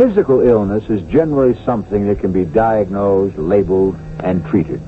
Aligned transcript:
Physical 0.00 0.40
illness 0.40 0.88
is 0.88 1.02
generally 1.12 1.54
something 1.66 2.06
that 2.06 2.20
can 2.20 2.32
be 2.32 2.46
diagnosed, 2.46 3.36
labeled, 3.36 3.98
and 4.20 4.42
treated. 4.46 4.80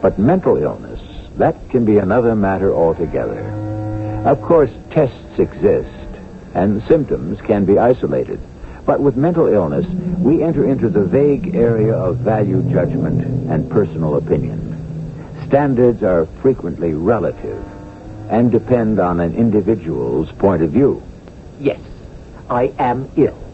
But 0.00 0.18
mental 0.18 0.56
illness, 0.56 0.98
that 1.36 1.68
can 1.68 1.84
be 1.84 1.98
another 1.98 2.34
matter 2.34 2.72
altogether. 2.72 3.42
Of 4.24 4.40
course, 4.40 4.70
tests 4.90 5.38
exist, 5.38 5.90
and 6.54 6.82
symptoms 6.84 7.38
can 7.42 7.66
be 7.66 7.78
isolated. 7.78 8.40
But 8.86 9.00
with 9.00 9.14
mental 9.14 9.46
illness, 9.46 9.84
we 10.20 10.42
enter 10.42 10.64
into 10.66 10.88
the 10.88 11.04
vague 11.04 11.54
area 11.54 11.92
of 11.92 12.16
value 12.16 12.62
judgment 12.72 13.50
and 13.50 13.70
personal 13.70 14.16
opinion. 14.16 15.36
Standards 15.46 16.02
are 16.02 16.24
frequently 16.40 16.94
relative 16.94 17.62
and 18.30 18.50
depend 18.50 19.00
on 19.00 19.20
an 19.20 19.34
individual's 19.34 20.32
point 20.32 20.62
of 20.62 20.70
view. 20.70 21.02
Yes, 21.60 21.80
I 22.48 22.72
am 22.78 23.10
ill. 23.16 23.45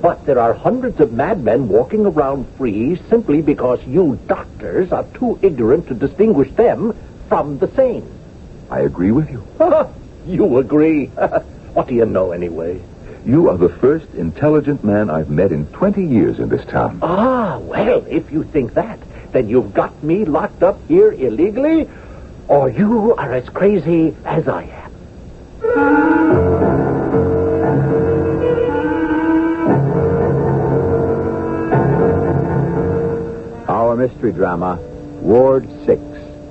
But 0.00 0.26
there 0.26 0.38
are 0.38 0.52
hundreds 0.52 1.00
of 1.00 1.12
madmen 1.12 1.68
walking 1.68 2.06
around 2.06 2.46
free 2.56 3.00
simply 3.08 3.42
because 3.42 3.84
you 3.86 4.18
doctors 4.26 4.92
are 4.92 5.04
too 5.14 5.38
ignorant 5.42 5.88
to 5.88 5.94
distinguish 5.94 6.50
them 6.52 6.96
from 7.28 7.58
the 7.58 7.68
sane. 7.74 8.06
I 8.70 8.80
agree 8.80 9.12
with 9.12 9.30
you. 9.30 9.44
you 10.26 10.58
agree? 10.58 11.06
what 11.74 11.88
do 11.88 11.94
you 11.94 12.06
know 12.06 12.32
anyway? 12.32 12.80
You 13.24 13.48
are 13.48 13.56
the 13.56 13.70
first 13.70 14.12
intelligent 14.14 14.84
man 14.84 15.08
I've 15.08 15.30
met 15.30 15.50
in 15.50 15.66
20 15.68 16.04
years 16.04 16.38
in 16.38 16.50
this 16.50 16.64
town. 16.66 16.98
Ah, 17.00 17.58
well, 17.58 18.04
if 18.08 18.30
you 18.30 18.44
think 18.44 18.74
that, 18.74 18.98
then 19.32 19.48
you've 19.48 19.72
got 19.72 20.02
me 20.02 20.24
locked 20.26 20.62
up 20.62 20.78
here 20.88 21.12
illegally, 21.12 21.88
or 22.48 22.68
you 22.68 23.14
are 23.14 23.32
as 23.32 23.48
crazy 23.48 24.14
as 24.24 24.46
I 24.46 24.64
am. 24.64 24.83
Mystery 34.04 34.32
drama, 34.32 34.78
Ward 35.22 35.66
6, 35.86 35.98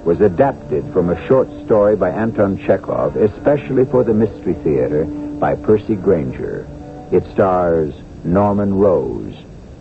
was 0.06 0.22
adapted 0.22 0.92
from 0.92 1.12
a 1.12 1.28
short 1.28 1.48
story 1.66 1.96
by 1.96 2.10
Anton 2.10 2.58
Chekhov, 2.58 3.16
especially 3.16 3.86
for 3.86 4.04
the 4.04 4.12
Mystery 4.12 4.56
Theater 4.56 5.06
by 5.06 5.54
Percy 5.54 5.94
Granger. 5.94 6.68
It 7.12 7.24
stars 7.32 7.94
Norman 8.24 8.74
Rose. 8.74 9.36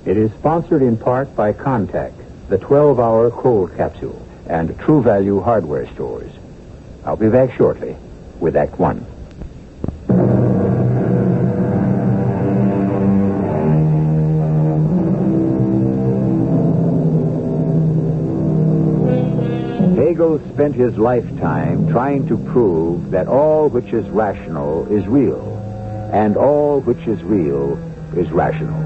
It 0.05 0.19
is 0.19 0.31
sponsored 0.33 0.83
in 0.83 0.99
part 0.99 1.35
by 1.35 1.55
Contac, 1.55 2.13
the 2.51 2.59
12-hour 2.59 3.31
cold 3.31 3.75
capsule, 3.75 4.21
and 4.47 4.79
True 4.79 5.01
Value 5.01 5.41
hardware 5.41 5.91
stores. 5.95 6.31
I'll 7.07 7.17
be 7.17 7.31
back 7.31 7.57
shortly 7.57 7.97
with 8.39 8.55
Act 8.55 8.79
One. 8.79 9.07
His 20.83 20.99
lifetime 20.99 21.89
trying 21.93 22.27
to 22.27 22.37
prove 22.37 23.13
that 23.13 23.29
all 23.29 23.69
which 23.69 23.93
is 23.93 24.05
rational 24.09 24.85
is 24.91 25.07
real, 25.07 25.41
and 26.13 26.37
all 26.37 26.81
which 26.81 27.07
is 27.07 27.23
real 27.23 27.79
is 28.17 28.29
rational. 28.33 28.83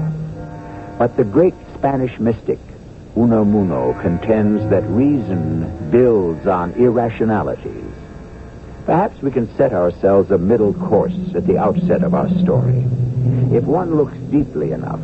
But 0.99 1.17
the 1.17 1.23
great 1.23 1.55
Spanish 1.73 2.19
mystic, 2.19 2.59
Unamuno, 3.15 3.99
contends 3.99 4.69
that 4.69 4.83
reason 4.83 5.89
builds 5.89 6.45
on 6.45 6.73
irrationalities. 6.73 7.91
Perhaps 8.85 9.19
we 9.23 9.31
can 9.31 9.49
set 9.57 9.73
ourselves 9.73 10.29
a 10.29 10.37
middle 10.37 10.75
course 10.75 11.17
at 11.33 11.47
the 11.47 11.57
outset 11.57 12.03
of 12.03 12.13
our 12.13 12.29
story. 12.41 12.85
If 13.51 13.63
one 13.63 13.95
looks 13.95 14.17
deeply 14.29 14.71
enough, 14.71 15.01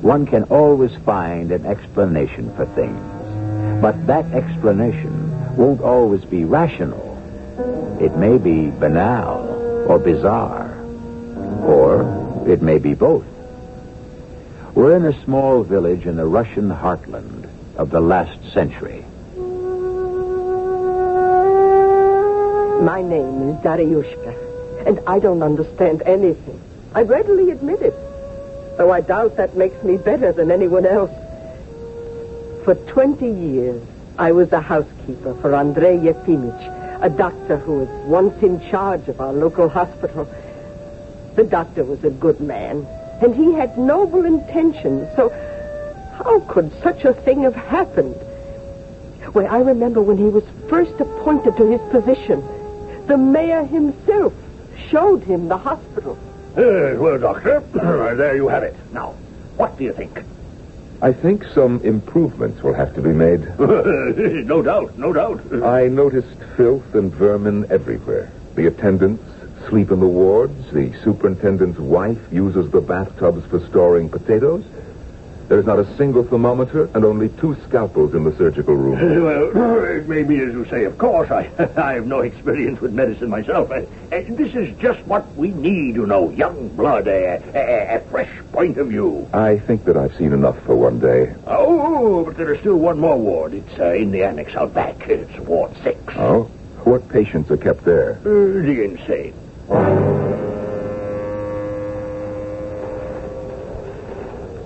one 0.00 0.26
can 0.26 0.44
always 0.44 0.94
find 1.04 1.50
an 1.50 1.66
explanation 1.66 2.54
for 2.54 2.66
things. 2.66 3.82
But 3.82 4.06
that 4.06 4.26
explanation 4.32 5.29
won't 5.60 5.82
always 5.82 6.24
be 6.24 6.42
rational. 6.46 7.06
It 8.00 8.16
may 8.16 8.38
be 8.38 8.70
banal 8.70 9.86
or 9.86 9.98
bizarre, 9.98 10.74
or 11.62 12.46
it 12.48 12.62
may 12.62 12.78
be 12.78 12.94
both. 12.94 13.26
We're 14.74 14.96
in 14.96 15.04
a 15.04 15.24
small 15.24 15.62
village 15.62 16.06
in 16.06 16.16
the 16.16 16.24
Russian 16.24 16.70
heartland 16.70 17.46
of 17.76 17.90
the 17.90 18.00
last 18.00 18.42
century. 18.54 19.04
My 22.82 23.02
name 23.02 23.50
is 23.50 23.56
Dariushka, 23.56 24.86
and 24.86 24.98
I 25.06 25.18
don't 25.18 25.42
understand 25.42 26.00
anything. 26.06 26.58
I 26.94 27.02
readily 27.02 27.50
admit 27.50 27.82
it, 27.82 27.94
though 28.78 28.90
I 28.90 29.02
doubt 29.02 29.36
that 29.36 29.54
makes 29.56 29.84
me 29.84 29.98
better 29.98 30.32
than 30.32 30.50
anyone 30.50 30.86
else. 30.86 31.10
For 32.64 32.74
20 32.74 33.26
years, 33.26 33.82
I 34.20 34.32
was 34.32 34.52
a 34.52 34.60
housekeeper 34.60 35.34
for 35.40 35.54
Andrei 35.54 35.96
Yefimich, 35.96 37.02
a 37.02 37.08
doctor 37.08 37.56
who 37.56 37.78
was 37.78 37.88
once 38.04 38.42
in 38.42 38.60
charge 38.70 39.08
of 39.08 39.18
our 39.18 39.32
local 39.32 39.66
hospital. 39.66 40.28
The 41.36 41.44
doctor 41.44 41.84
was 41.84 42.04
a 42.04 42.10
good 42.10 42.38
man, 42.38 42.86
and 43.22 43.34
he 43.34 43.54
had 43.54 43.78
noble 43.78 44.26
intentions, 44.26 45.08
so 45.16 45.30
how 46.18 46.40
could 46.40 46.70
such 46.82 47.06
a 47.06 47.14
thing 47.14 47.44
have 47.44 47.54
happened? 47.54 48.14
Well, 49.32 49.46
I 49.46 49.60
remember 49.60 50.02
when 50.02 50.18
he 50.18 50.24
was 50.24 50.44
first 50.68 51.00
appointed 51.00 51.56
to 51.56 51.70
his 51.70 51.80
position, 51.90 52.44
the 53.06 53.16
mayor 53.16 53.64
himself 53.64 54.34
showed 54.90 55.22
him 55.22 55.48
the 55.48 55.56
hospital. 55.56 56.18
Uh, 56.58 56.92
well, 57.00 57.18
Doctor, 57.18 57.60
there 57.72 58.36
you 58.36 58.48
have 58.48 58.64
it. 58.64 58.76
Now, 58.92 59.12
what 59.56 59.78
do 59.78 59.84
you 59.84 59.94
think? 59.94 60.22
I 61.02 61.12
think 61.12 61.44
some 61.54 61.80
improvements 61.80 62.62
will 62.62 62.74
have 62.74 62.94
to 62.94 63.00
be 63.00 63.12
made. 63.12 63.40
no 63.58 64.60
doubt, 64.60 64.98
no 64.98 65.12
doubt. 65.12 65.40
I 65.64 65.88
noticed 65.88 66.36
filth 66.56 66.94
and 66.94 67.10
vermin 67.10 67.66
everywhere. 67.70 68.30
The 68.54 68.66
attendants 68.66 69.24
sleep 69.68 69.90
in 69.90 70.00
the 70.00 70.06
wards. 70.06 70.70
The 70.72 70.92
superintendent's 71.02 71.78
wife 71.78 72.20
uses 72.30 72.70
the 72.70 72.82
bathtubs 72.82 73.46
for 73.46 73.66
storing 73.68 74.10
potatoes. 74.10 74.64
There 75.50 75.58
is 75.58 75.66
not 75.66 75.80
a 75.80 75.96
single 75.96 76.22
thermometer 76.22 76.88
and 76.94 77.04
only 77.04 77.28
two 77.28 77.56
scalpels 77.66 78.14
in 78.14 78.22
the 78.22 78.32
surgical 78.36 78.76
room. 78.76 79.24
well, 79.52 79.84
it 79.84 80.08
may 80.08 80.22
be 80.22 80.38
as 80.38 80.52
you 80.52 80.64
say, 80.66 80.84
of 80.84 80.96
course. 80.96 81.28
I, 81.32 81.50
I 81.76 81.94
have 81.94 82.06
no 82.06 82.20
experience 82.20 82.80
with 82.80 82.92
medicine 82.92 83.30
myself. 83.30 83.68
Uh, 83.72 83.82
uh, 84.12 84.22
this 84.28 84.54
is 84.54 84.78
just 84.78 85.04
what 85.06 85.26
we 85.34 85.48
need, 85.48 85.96
you 85.96 86.06
know. 86.06 86.30
Young 86.30 86.68
blood, 86.76 87.08
a, 87.08 87.42
a, 87.52 87.96
a 87.96 88.00
fresh 88.10 88.30
point 88.52 88.78
of 88.78 88.90
view. 88.90 89.28
I 89.32 89.58
think 89.58 89.84
that 89.86 89.96
I've 89.96 90.14
seen 90.14 90.32
enough 90.32 90.56
for 90.62 90.76
one 90.76 91.00
day. 91.00 91.34
Oh, 91.48 92.26
but 92.26 92.36
there 92.36 92.54
is 92.54 92.60
still 92.60 92.76
one 92.76 93.00
more 93.00 93.18
ward. 93.18 93.52
It's 93.52 93.76
uh, 93.80 93.86
in 93.86 94.12
the 94.12 94.22
annex 94.22 94.54
out 94.54 94.72
back. 94.72 95.08
It's 95.08 95.36
Ward 95.40 95.76
6. 95.82 96.14
Oh? 96.14 96.44
What 96.84 97.08
patients 97.08 97.50
are 97.50 97.56
kept 97.56 97.84
there? 97.84 98.20
Uh, 98.20 98.62
the 98.62 98.84
insane. 98.84 100.19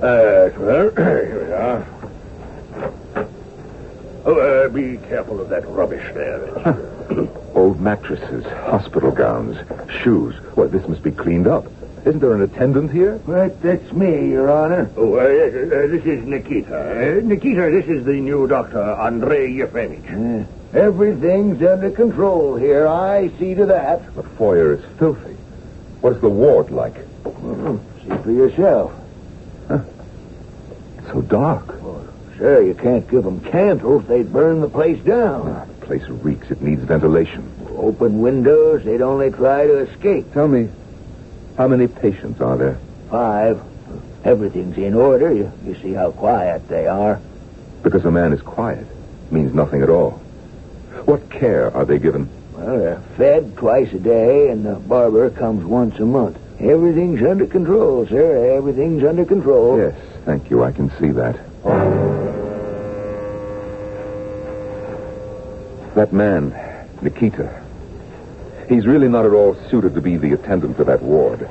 Uh, 0.05 0.51
well, 0.59 0.91
here 0.97 1.47
we 1.47 1.53
are. 1.55 1.87
Oh, 4.27 4.39
uh, 4.39 4.69
be 4.69 4.99
careful 5.09 5.41
of 5.41 5.49
that 5.49 5.67
rubbish 5.67 6.05
there. 6.12 6.77
Old 7.55 7.81
mattresses, 7.81 8.45
hospital 8.45 9.11
gowns, 9.11 9.56
shoes. 10.03 10.35
Well, 10.56 10.69
this 10.69 10.87
must 10.89 11.03
be 11.03 11.11
cleaned 11.11 11.47
up. 11.47 11.65
Isn't 12.05 12.21
there 12.21 12.35
an 12.35 12.43
attendant 12.43 12.91
here? 12.93 13.15
Right, 13.25 13.59
that's 13.62 13.93
me, 13.93 14.29
Your 14.29 14.51
Honor. 14.51 14.91
Oh, 14.95 15.15
uh, 15.15 15.21
uh, 15.21 15.87
this 15.87 16.05
is 16.05 16.23
Nikita. 16.27 16.77
Uh, 16.77 17.21
Nikita, 17.27 17.71
this 17.71 17.87
is 17.87 18.05
the 18.05 18.12
new 18.12 18.47
doctor, 18.47 18.83
Andrei 18.83 19.55
Yefimich. 19.55 20.05
Uh, 20.12 20.79
everything's 20.79 21.62
under 21.62 21.91
control 21.91 22.56
here. 22.56 22.87
I 22.87 23.31
see 23.39 23.55
to 23.55 23.65
that. 23.65 24.15
The 24.15 24.23
foyer 24.23 24.75
is 24.75 24.85
filthy. 24.99 25.33
What 26.03 26.12
is 26.12 26.21
the 26.21 26.29
ward 26.29 26.71
like? 26.71 26.97
Well, 27.25 27.81
see 28.03 28.23
for 28.23 28.31
yourself. 28.31 28.93
So 31.14 31.22
dark. 31.22 31.81
Well, 31.81 32.05
sir, 32.38 32.62
you 32.62 32.75
can't 32.75 33.08
give 33.08 33.22
them 33.22 33.40
candles. 33.40 34.05
They'd 34.06 34.32
burn 34.32 34.61
the 34.61 34.69
place 34.69 34.99
down. 35.05 35.49
Ah, 35.49 35.64
the 35.64 35.87
place 35.87 36.02
reeks. 36.08 36.50
It 36.50 36.61
needs 36.61 36.82
ventilation. 36.82 37.49
Open 37.76 38.20
windows, 38.20 38.84
they'd 38.84 39.00
only 39.00 39.31
try 39.31 39.64
to 39.69 39.78
escape. 39.78 40.32
Tell 40.32 40.49
me, 40.49 40.69
how 41.56 41.69
many 41.69 41.87
patients 41.87 42.40
are 42.40 42.56
there? 42.56 42.78
Five. 43.11 43.62
Everything's 44.25 44.76
in 44.76 44.94
order. 44.94 45.32
You, 45.32 45.52
you 45.64 45.76
see 45.76 45.93
how 45.93 46.11
quiet 46.11 46.69
they 46.69 46.88
are. 46.88 47.20
Because 47.84 48.05
a 48.05 48.10
man 48.10 48.32
is 48.32 48.43
quiet 48.43 48.87
means 49.31 49.55
nothing 49.55 49.82
at 49.82 49.90
all. 49.90 50.12
What 51.05 51.31
care 51.31 51.72
are 51.76 51.84
they 51.84 52.00
given? 52.00 52.28
Well, 52.55 52.78
they're 52.78 53.00
fed 53.17 53.56
twice 53.56 53.93
a 53.93 54.00
day, 54.00 54.49
and 54.49 54.67
the 54.67 54.75
barber 54.75 55.31
comes 55.31 55.64
once 55.64 55.96
a 56.00 56.06
month. 56.06 56.38
Everything's 56.61 57.23
under 57.23 57.47
control, 57.47 58.06
sir. 58.06 58.56
Everything's 58.56 59.05
under 59.05 59.25
control. 59.25 59.79
Yes, 59.79 59.95
thank 60.25 60.51
you. 60.51 60.62
I 60.62 60.73
can 60.73 60.91
see 60.99 61.11
that. 61.11 61.37
That 65.95 66.12
man, 66.12 66.55
Nikita, 67.03 67.62
he's 68.69 68.87
really 68.87 69.09
not 69.09 69.27
at 69.27 69.33
all 69.33 69.56
suited 69.69 69.95
to 69.95 70.01
be 70.01 70.17
the 70.17 70.33
attendant 70.33 70.79
of 70.79 70.87
that 70.87 71.03
ward. 71.03 71.49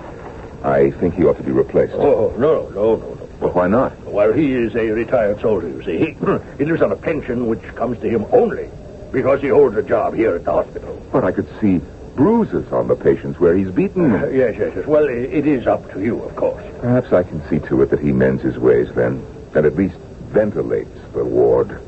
I 0.63 0.91
think 0.91 1.15
he 1.15 1.25
ought 1.25 1.37
to 1.37 1.43
be 1.43 1.51
replaced. 1.51 1.93
Oh, 1.93 2.33
no, 2.37 2.69
no, 2.69 2.95
no, 2.95 2.95
no. 2.95 3.29
Well, 3.39 3.51
why 3.51 3.67
not? 3.67 3.97
Well, 4.05 4.31
he 4.31 4.53
is 4.53 4.75
a 4.75 4.89
retired 4.91 5.41
soldier, 5.41 5.67
you 5.67 5.83
see. 5.83 5.97
He, 5.97 6.05
he 6.57 6.65
lives 6.65 6.81
on 6.81 6.91
a 6.91 6.95
pension 6.95 7.47
which 7.47 7.61
comes 7.75 7.99
to 7.99 8.09
him 8.09 8.25
only 8.31 8.69
because 9.11 9.41
he 9.41 9.49
holds 9.49 9.75
a 9.75 9.83
job 9.83 10.15
here 10.15 10.35
at 10.35 10.45
the 10.45 10.51
hospital. 10.51 11.01
But 11.11 11.25
I 11.25 11.31
could 11.33 11.47
see 11.59 11.81
bruises 12.15 12.71
on 12.71 12.87
the 12.87 12.95
patients 12.95 13.39
where 13.39 13.55
he's 13.55 13.69
beaten 13.71 14.11
Uh, 14.13 14.19
them. 14.25 14.35
yes, 14.35 14.55
yes, 14.57 14.73
yes. 14.75 14.85
Well, 14.85 15.05
it 15.09 15.47
is 15.47 15.65
up 15.67 15.91
to 15.93 15.99
you, 16.01 16.21
of 16.23 16.35
course. 16.35 16.63
Perhaps 16.79 17.11
I 17.13 17.23
can 17.23 17.41
see 17.49 17.59
to 17.67 17.81
it 17.81 17.89
that 17.89 17.99
he 17.99 18.11
mends 18.11 18.41
his 18.43 18.57
ways 18.57 18.89
then, 18.93 19.21
and 19.55 19.65
at 19.65 19.75
least 19.75 19.95
ventilates 20.31 20.99
the 21.13 21.23
ward. 21.23 21.79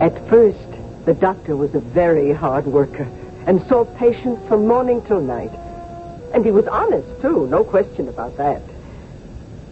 At 0.00 0.28
first, 0.28 0.58
the 1.06 1.14
doctor 1.14 1.56
was 1.56 1.74
a 1.74 1.80
very 1.80 2.32
hard 2.32 2.66
worker 2.66 3.08
and 3.46 3.64
saw 3.66 3.84
patients 3.84 4.46
from 4.46 4.66
morning 4.66 5.02
till 5.02 5.20
night. 5.20 5.50
And 6.32 6.44
he 6.44 6.50
was 6.52 6.66
honest, 6.68 7.08
too, 7.20 7.46
no 7.48 7.64
question 7.64 8.08
about 8.08 8.36
that. 8.36 8.62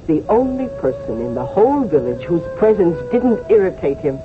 The 0.06 0.24
only 0.28 0.68
person 0.80 1.20
in 1.20 1.34
the 1.34 1.44
whole 1.44 1.84
village 1.84 2.22
whose 2.24 2.42
presence 2.58 2.96
didn't 3.12 3.48
irritate 3.50 3.98
him 3.98 4.18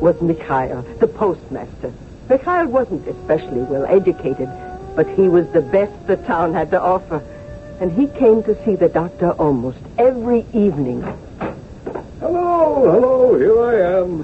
was 0.00 0.20
Mikhail, 0.20 0.82
the 1.00 1.06
postmaster. 1.06 1.92
Mikhail 2.28 2.66
wasn't 2.66 3.06
especially 3.06 3.62
well 3.62 3.86
educated, 3.86 4.48
but 4.94 5.08
he 5.10 5.28
was 5.28 5.48
the 5.50 5.62
best 5.62 6.06
the 6.06 6.16
town 6.16 6.54
had 6.54 6.70
to 6.72 6.80
offer. 6.80 7.22
And 7.80 7.92
he 7.92 8.06
came 8.18 8.42
to 8.44 8.64
see 8.64 8.74
the 8.74 8.88
doctor 8.88 9.32
almost 9.32 9.78
every 9.98 10.46
evening. 10.52 11.02
Hello, 12.20 12.90
hello, 12.90 13.38
here 13.38 13.62
I 13.62 14.00
am. 14.00 14.22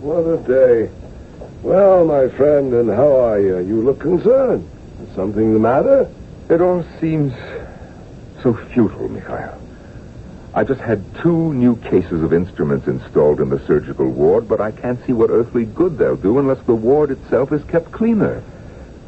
What 0.00 0.26
a 0.26 0.36
day. 0.46 0.90
Well, 1.62 2.04
my 2.04 2.28
friend, 2.28 2.74
and 2.74 2.90
how 2.90 3.16
are 3.16 3.40
you? 3.40 3.58
You 3.58 3.82
look 3.82 4.00
concerned. 4.00 4.68
Is 5.02 5.14
something 5.14 5.52
the 5.54 5.60
matter? 5.60 6.10
It 6.50 6.60
all 6.60 6.84
seems 7.00 7.32
so 8.42 8.52
futile, 8.52 9.08
Mikhail. 9.08 9.61
I 10.54 10.64
just 10.64 10.80
had 10.82 11.02
two 11.22 11.54
new 11.54 11.76
cases 11.76 12.22
of 12.22 12.34
instruments 12.34 12.86
installed 12.86 13.40
in 13.40 13.48
the 13.48 13.64
surgical 13.66 14.10
ward, 14.10 14.48
but 14.48 14.60
I 14.60 14.70
can't 14.70 15.02
see 15.06 15.14
what 15.14 15.30
earthly 15.30 15.64
good 15.64 15.96
they'll 15.96 16.16
do 16.16 16.38
unless 16.38 16.62
the 16.66 16.74
ward 16.74 17.10
itself 17.10 17.52
is 17.52 17.64
kept 17.64 17.90
cleaner. 17.90 18.42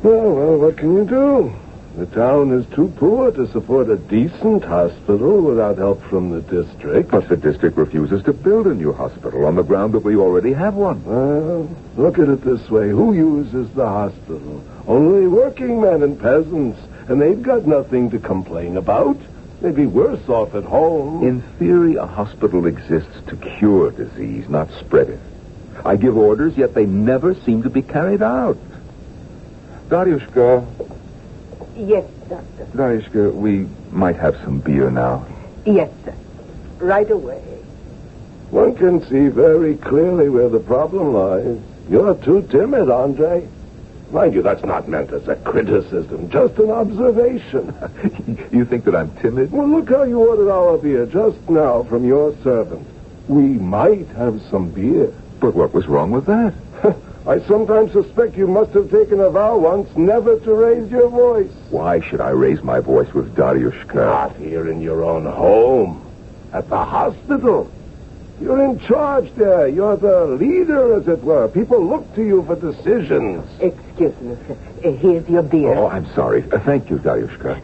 Well, 0.02 0.34
well, 0.34 0.58
what 0.58 0.78
can 0.78 0.94
you 0.94 1.04
do? 1.04 1.54
The 1.98 2.06
town 2.06 2.50
is 2.50 2.66
too 2.74 2.92
poor 2.96 3.30
to 3.30 3.46
support 3.52 3.88
a 3.88 3.96
decent 3.96 4.64
hospital 4.64 5.42
without 5.42 5.78
help 5.78 6.02
from 6.04 6.30
the 6.30 6.40
district. 6.40 7.10
But 7.10 7.28
the 7.28 7.36
district 7.36 7.76
refuses 7.76 8.24
to 8.24 8.32
build 8.32 8.66
a 8.66 8.74
new 8.74 8.92
hospital 8.92 9.44
on 9.44 9.54
the 9.54 9.62
ground 9.62 9.92
that 9.92 10.02
we 10.02 10.16
already 10.16 10.52
have 10.54 10.74
one. 10.74 11.04
Well, 11.04 11.68
look 11.96 12.18
at 12.18 12.28
it 12.28 12.42
this 12.42 12.68
way. 12.68 12.88
Who 12.88 13.12
uses 13.14 13.70
the 13.74 13.86
hospital? 13.86 14.64
Only 14.88 15.28
working 15.28 15.80
men 15.80 16.02
and 16.02 16.18
peasants. 16.18 16.80
And 17.06 17.20
they've 17.20 17.40
got 17.40 17.66
nothing 17.66 18.10
to 18.10 18.18
complain 18.18 18.76
about. 18.76 19.18
They'd 19.64 19.74
be 19.74 19.86
worse 19.86 20.28
off 20.28 20.54
at 20.54 20.64
home. 20.64 21.26
In 21.26 21.40
theory, 21.58 21.94
a 21.96 22.04
hospital 22.04 22.66
exists 22.66 23.16
to 23.28 23.36
cure 23.36 23.90
disease, 23.92 24.46
not 24.46 24.68
spread 24.72 25.08
it. 25.08 25.20
I 25.86 25.96
give 25.96 26.18
orders, 26.18 26.54
yet 26.58 26.74
they 26.74 26.84
never 26.84 27.34
seem 27.34 27.62
to 27.62 27.70
be 27.70 27.80
carried 27.80 28.20
out. 28.20 28.58
Daryushka, 29.88 30.66
Yes, 31.76 32.04
doctor. 32.28 32.66
Daryushka, 32.76 33.34
we 33.34 33.66
might 33.90 34.16
have 34.16 34.36
some 34.44 34.60
beer 34.60 34.90
now. 34.90 35.24
Yes, 35.64 35.90
sir. 36.04 36.14
Right 36.78 37.10
away. 37.10 37.40
One 38.50 38.74
can 38.76 39.00
see 39.06 39.28
very 39.28 39.76
clearly 39.76 40.28
where 40.28 40.50
the 40.50 40.60
problem 40.60 41.14
lies. 41.14 41.58
You're 41.88 42.14
too 42.16 42.42
timid, 42.50 42.90
Andre. 42.90 43.48
Mind 44.10 44.34
you, 44.34 44.42
that's 44.42 44.64
not 44.64 44.88
meant 44.88 45.10
as 45.12 45.26
a 45.28 45.36
criticism, 45.36 46.30
just 46.30 46.58
an 46.58 46.70
observation. 46.70 47.74
you 48.52 48.64
think 48.64 48.84
that 48.84 48.94
I'm 48.94 49.14
timid? 49.16 49.50
well, 49.50 49.66
look 49.66 49.88
how 49.88 50.04
you 50.04 50.20
ordered 50.20 50.50
our 50.50 50.78
beer 50.78 51.06
just 51.06 51.38
now 51.48 51.82
from 51.84 52.04
your 52.04 52.34
servant. 52.42 52.86
We 53.28 53.42
might 53.42 54.06
have 54.08 54.40
some 54.50 54.70
beer. 54.70 55.12
But 55.40 55.54
what 55.54 55.74
was 55.74 55.86
wrong 55.86 56.10
with 56.10 56.26
that? 56.26 56.54
I 57.26 57.40
sometimes 57.40 57.92
suspect 57.92 58.36
you 58.36 58.46
must 58.46 58.72
have 58.72 58.90
taken 58.90 59.20
a 59.20 59.30
vow 59.30 59.56
once 59.56 59.88
never 59.96 60.38
to 60.40 60.54
raise 60.54 60.90
your 60.90 61.08
voice. 61.08 61.50
Why 61.70 62.00
should 62.00 62.20
I 62.20 62.30
raise 62.30 62.62
my 62.62 62.80
voice 62.80 63.12
with 63.14 63.34
Daryushka? 63.34 63.94
Not 63.94 64.36
here 64.36 64.70
in 64.70 64.82
your 64.82 65.02
own 65.02 65.24
home. 65.24 66.02
At 66.52 66.68
the 66.68 66.84
hospital. 66.84 67.70
You're 68.40 68.64
in 68.64 68.78
charge 68.80 69.32
there. 69.34 69.68
You're 69.68 69.96
the 69.96 70.24
leader, 70.26 70.94
as 70.94 71.06
it 71.08 71.22
were. 71.22 71.48
People 71.48 71.84
look 71.86 72.14
to 72.16 72.22
you 72.22 72.42
for 72.44 72.56
decisions. 72.56 73.46
Excuse 73.60 74.20
me, 74.20 74.36
sir. 74.46 74.56
Uh, 74.84 74.92
Here's 74.92 75.28
your 75.28 75.42
beer. 75.42 75.74
Oh, 75.74 75.86
I'm 75.86 76.06
sorry. 76.14 76.44
Uh, 76.50 76.58
thank 76.58 76.90
you, 76.90 76.98
Daryushka. 76.98 77.60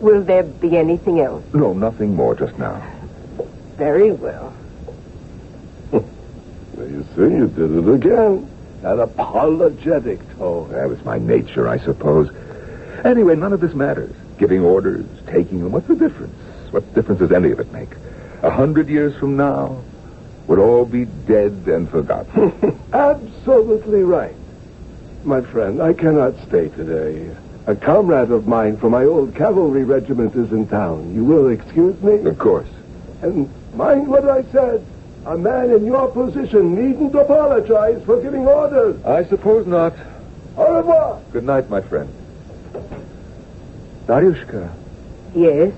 Will 0.00 0.22
there 0.22 0.42
be 0.42 0.76
anything 0.76 1.20
else? 1.20 1.44
No, 1.54 1.72
nothing 1.72 2.14
more 2.14 2.34
just 2.34 2.58
now. 2.58 2.82
Very 3.76 4.12
well. 4.12 4.52
Well, 6.74 6.88
you 6.88 7.04
see, 7.14 7.20
you 7.36 7.48
did 7.48 7.70
it 7.70 7.88
again. 7.94 8.48
That 8.80 8.98
apologetic 8.98 10.18
tone. 10.38 10.70
That 10.72 10.88
was 10.88 11.04
my 11.04 11.18
nature, 11.18 11.68
I 11.68 11.76
suppose. 11.78 12.30
Anyway, 13.04 13.36
none 13.36 13.52
of 13.52 13.60
this 13.60 13.74
matters. 13.74 14.14
Giving 14.38 14.60
orders, 14.62 15.04
taking 15.26 15.62
them, 15.62 15.72
what's 15.72 15.86
the 15.86 15.94
difference? 15.94 16.34
What 16.72 16.94
difference 16.94 17.20
does 17.20 17.30
any 17.30 17.50
of 17.50 17.60
it 17.60 17.70
make? 17.72 17.90
A 18.42 18.50
hundred 18.50 18.88
years 18.88 19.14
from 19.16 19.36
now, 19.36 19.82
would 20.46 20.58
all 20.58 20.84
be 20.84 21.04
dead 21.04 21.52
and 21.66 21.88
forgotten. 21.88 22.52
Absolutely 22.92 24.02
right. 24.02 24.34
My 25.24 25.40
friend, 25.40 25.80
I 25.80 25.92
cannot 25.92 26.34
stay 26.48 26.68
today. 26.70 27.34
A 27.66 27.76
comrade 27.76 28.30
of 28.32 28.48
mine 28.48 28.76
from 28.76 28.90
my 28.90 29.04
old 29.04 29.34
cavalry 29.36 29.84
regiment 29.84 30.34
is 30.34 30.50
in 30.50 30.66
town. 30.66 31.14
You 31.14 31.24
will 31.24 31.48
excuse 31.48 32.00
me? 32.02 32.14
of 32.28 32.38
course. 32.38 32.68
And 33.22 33.48
mind 33.74 34.08
what 34.08 34.28
I 34.28 34.42
said. 34.50 34.84
A 35.24 35.38
man 35.38 35.70
in 35.70 35.86
your 35.86 36.08
position 36.10 36.74
needn't 36.74 37.14
apologize 37.14 38.02
for 38.04 38.20
giving 38.20 38.48
orders. 38.48 39.00
I 39.04 39.24
suppose 39.26 39.64
not. 39.68 39.94
Au 40.56 40.74
revoir. 40.74 41.20
Good 41.32 41.44
night, 41.44 41.70
my 41.70 41.80
friend. 41.80 42.12
Daryushka, 44.06 44.68
Yes? 45.34 45.72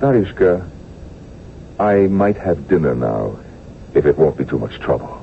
Daryushka, 0.00 0.66
I 1.78 2.06
might 2.06 2.36
have 2.38 2.66
dinner 2.68 2.94
now, 2.94 3.36
if 3.94 4.06
it 4.06 4.18
won't 4.18 4.36
be 4.36 4.44
too 4.44 4.58
much 4.58 4.78
trouble. 4.80 5.20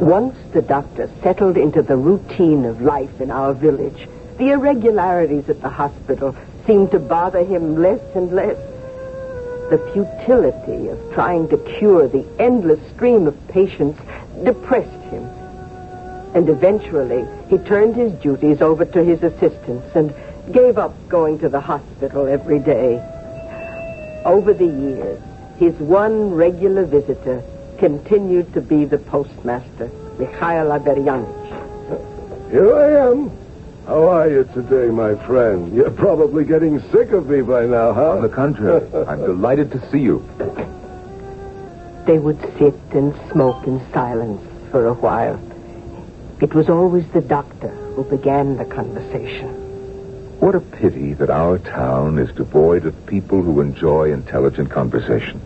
Once 0.00 0.36
the 0.52 0.62
doctor 0.62 1.08
settled 1.22 1.56
into 1.56 1.80
the 1.80 1.96
routine 1.96 2.64
of 2.64 2.80
life 2.80 3.20
in 3.20 3.30
our 3.30 3.54
village, 3.54 4.08
the 4.38 4.50
irregularities 4.50 5.48
at 5.48 5.60
the 5.62 5.68
hospital 5.68 6.34
seemed 6.66 6.90
to 6.90 6.98
bother 6.98 7.44
him 7.44 7.76
less 7.80 8.00
and 8.14 8.32
less. 8.32 8.56
The 9.70 9.78
futility 9.92 10.88
of 10.88 10.98
trying 11.14 11.48
to 11.50 11.56
cure 11.78 12.08
the 12.08 12.26
endless 12.38 12.80
stream 12.90 13.26
of 13.26 13.48
patients 13.48 14.00
depressed 14.42 14.90
him. 15.10 15.24
And 16.34 16.48
eventually, 16.48 17.26
he 17.48 17.58
turned 17.58 17.94
his 17.94 18.12
duties 18.14 18.60
over 18.60 18.84
to 18.84 19.04
his 19.04 19.22
assistants 19.22 19.94
and 19.94 20.14
gave 20.50 20.78
up 20.78 20.94
going 21.08 21.38
to 21.40 21.48
the 21.48 21.60
hospital 21.60 22.26
every 22.26 22.58
day. 22.58 23.00
Over 24.24 24.54
the 24.54 24.66
years, 24.66 25.20
his 25.58 25.74
one 25.74 26.32
regular 26.32 26.84
visitor 26.84 27.42
continued 27.78 28.52
to 28.54 28.60
be 28.60 28.84
the 28.84 28.98
postmaster, 28.98 29.90
Mikhail 30.18 30.66
Averyanich. 30.66 32.50
Here 32.50 32.74
I 32.74 33.10
am. 33.10 33.30
How 33.86 34.08
are 34.08 34.30
you 34.30 34.44
today, 34.54 34.92
my 34.92 35.16
friend? 35.26 35.74
You're 35.74 35.90
probably 35.90 36.44
getting 36.44 36.80
sick 36.92 37.10
of 37.10 37.28
me 37.28 37.42
by 37.42 37.66
now, 37.66 37.92
huh? 37.92 38.10
On 38.12 38.22
the 38.22 38.28
contrary, 38.28 38.86
I'm 39.08 39.20
delighted 39.22 39.72
to 39.72 39.90
see 39.90 39.98
you. 39.98 40.24
They 42.06 42.18
would 42.18 42.40
sit 42.58 42.74
and 42.92 43.12
smoke 43.32 43.66
in 43.66 43.80
silence 43.92 44.40
for 44.70 44.86
a 44.86 44.94
while. 44.94 45.40
It 46.40 46.54
was 46.54 46.68
always 46.68 47.06
the 47.08 47.20
doctor 47.20 47.70
who 47.94 48.04
began 48.04 48.56
the 48.56 48.64
conversation. 48.64 49.61
What 50.42 50.56
a 50.56 50.60
pity 50.60 51.12
that 51.14 51.30
our 51.30 51.56
town 51.58 52.18
is 52.18 52.34
devoid 52.34 52.84
of 52.84 53.06
people 53.06 53.42
who 53.42 53.60
enjoy 53.60 54.12
intelligent 54.12 54.72
conversation. 54.72 55.40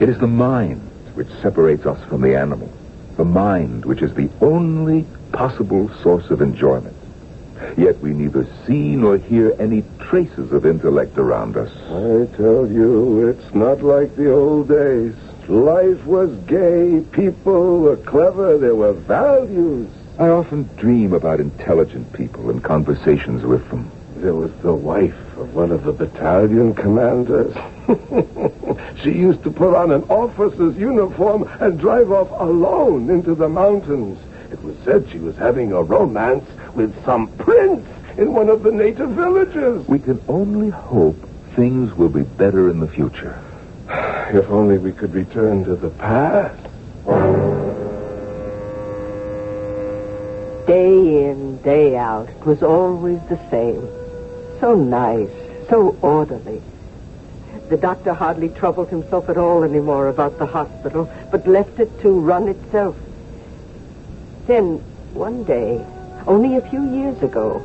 It 0.00 0.08
is 0.08 0.18
the 0.18 0.26
mind 0.26 0.80
which 1.14 1.28
separates 1.40 1.86
us 1.86 2.04
from 2.08 2.22
the 2.22 2.34
animal. 2.34 2.68
The 3.16 3.24
mind 3.24 3.84
which 3.84 4.02
is 4.02 4.12
the 4.12 4.28
only 4.40 5.06
possible 5.30 5.88
source 6.02 6.30
of 6.30 6.42
enjoyment. 6.42 6.96
Yet 7.76 8.00
we 8.00 8.10
neither 8.10 8.44
see 8.66 8.96
nor 8.96 9.18
hear 9.18 9.54
any 9.60 9.84
traces 10.00 10.50
of 10.50 10.66
intellect 10.66 11.16
around 11.16 11.56
us. 11.56 11.70
I 11.86 12.26
tell 12.36 12.66
you, 12.66 13.28
it's 13.28 13.54
not 13.54 13.82
like 13.82 14.16
the 14.16 14.32
old 14.32 14.66
days. 14.66 15.14
Life 15.46 16.04
was 16.06 16.36
gay, 16.48 17.04
people 17.12 17.78
were 17.82 17.98
clever, 17.98 18.58
there 18.58 18.74
were 18.74 18.94
values. 18.94 19.88
I 20.18 20.28
often 20.28 20.68
dream 20.76 21.12
about 21.12 21.38
intelligent 21.38 22.12
people 22.12 22.50
and 22.50 22.62
conversations 22.62 23.44
with 23.44 23.68
them. 23.70 23.91
There 24.22 24.34
was 24.34 24.52
the 24.62 24.72
wife 24.72 25.36
of 25.36 25.52
one 25.52 25.72
of 25.72 25.82
the 25.82 25.92
battalion 25.92 26.74
commanders. 26.74 27.52
she 29.02 29.10
used 29.10 29.42
to 29.42 29.50
put 29.50 29.74
on 29.74 29.90
an 29.90 30.04
officer's 30.04 30.76
uniform 30.76 31.42
and 31.58 31.76
drive 31.76 32.12
off 32.12 32.30
alone 32.40 33.10
into 33.10 33.34
the 33.34 33.48
mountains. 33.48 34.20
It 34.52 34.62
was 34.62 34.76
said 34.84 35.08
she 35.10 35.18
was 35.18 35.36
having 35.36 35.72
a 35.72 35.82
romance 35.82 36.48
with 36.76 36.94
some 37.04 37.36
prince 37.38 37.84
in 38.16 38.32
one 38.32 38.48
of 38.48 38.62
the 38.62 38.70
native 38.70 39.10
villages. 39.10 39.88
We 39.88 39.98
can 39.98 40.22
only 40.28 40.68
hope 40.70 41.16
things 41.56 41.92
will 41.94 42.08
be 42.08 42.22
better 42.22 42.70
in 42.70 42.78
the 42.78 42.86
future. 42.86 43.42
If 44.32 44.48
only 44.50 44.78
we 44.78 44.92
could 44.92 45.14
return 45.14 45.64
to 45.64 45.74
the 45.74 45.90
past. 45.90 46.62
Day 50.68 51.24
in, 51.24 51.60
day 51.62 51.96
out, 51.96 52.28
it 52.28 52.46
was 52.46 52.62
always 52.62 53.18
the 53.28 53.40
same. 53.50 54.01
So 54.62 54.76
nice, 54.76 55.28
so 55.68 55.98
orderly. 56.02 56.62
The 57.68 57.76
doctor 57.76 58.14
hardly 58.14 58.48
troubled 58.48 58.90
himself 58.90 59.28
at 59.28 59.36
all 59.36 59.64
anymore 59.64 60.06
about 60.06 60.38
the 60.38 60.46
hospital, 60.46 61.10
but 61.32 61.48
left 61.48 61.80
it 61.80 61.90
to 62.02 62.10
run 62.10 62.46
itself. 62.46 62.94
Then, 64.46 64.76
one 65.14 65.42
day, 65.42 65.84
only 66.28 66.56
a 66.56 66.70
few 66.70 66.88
years 66.94 67.20
ago, 67.24 67.60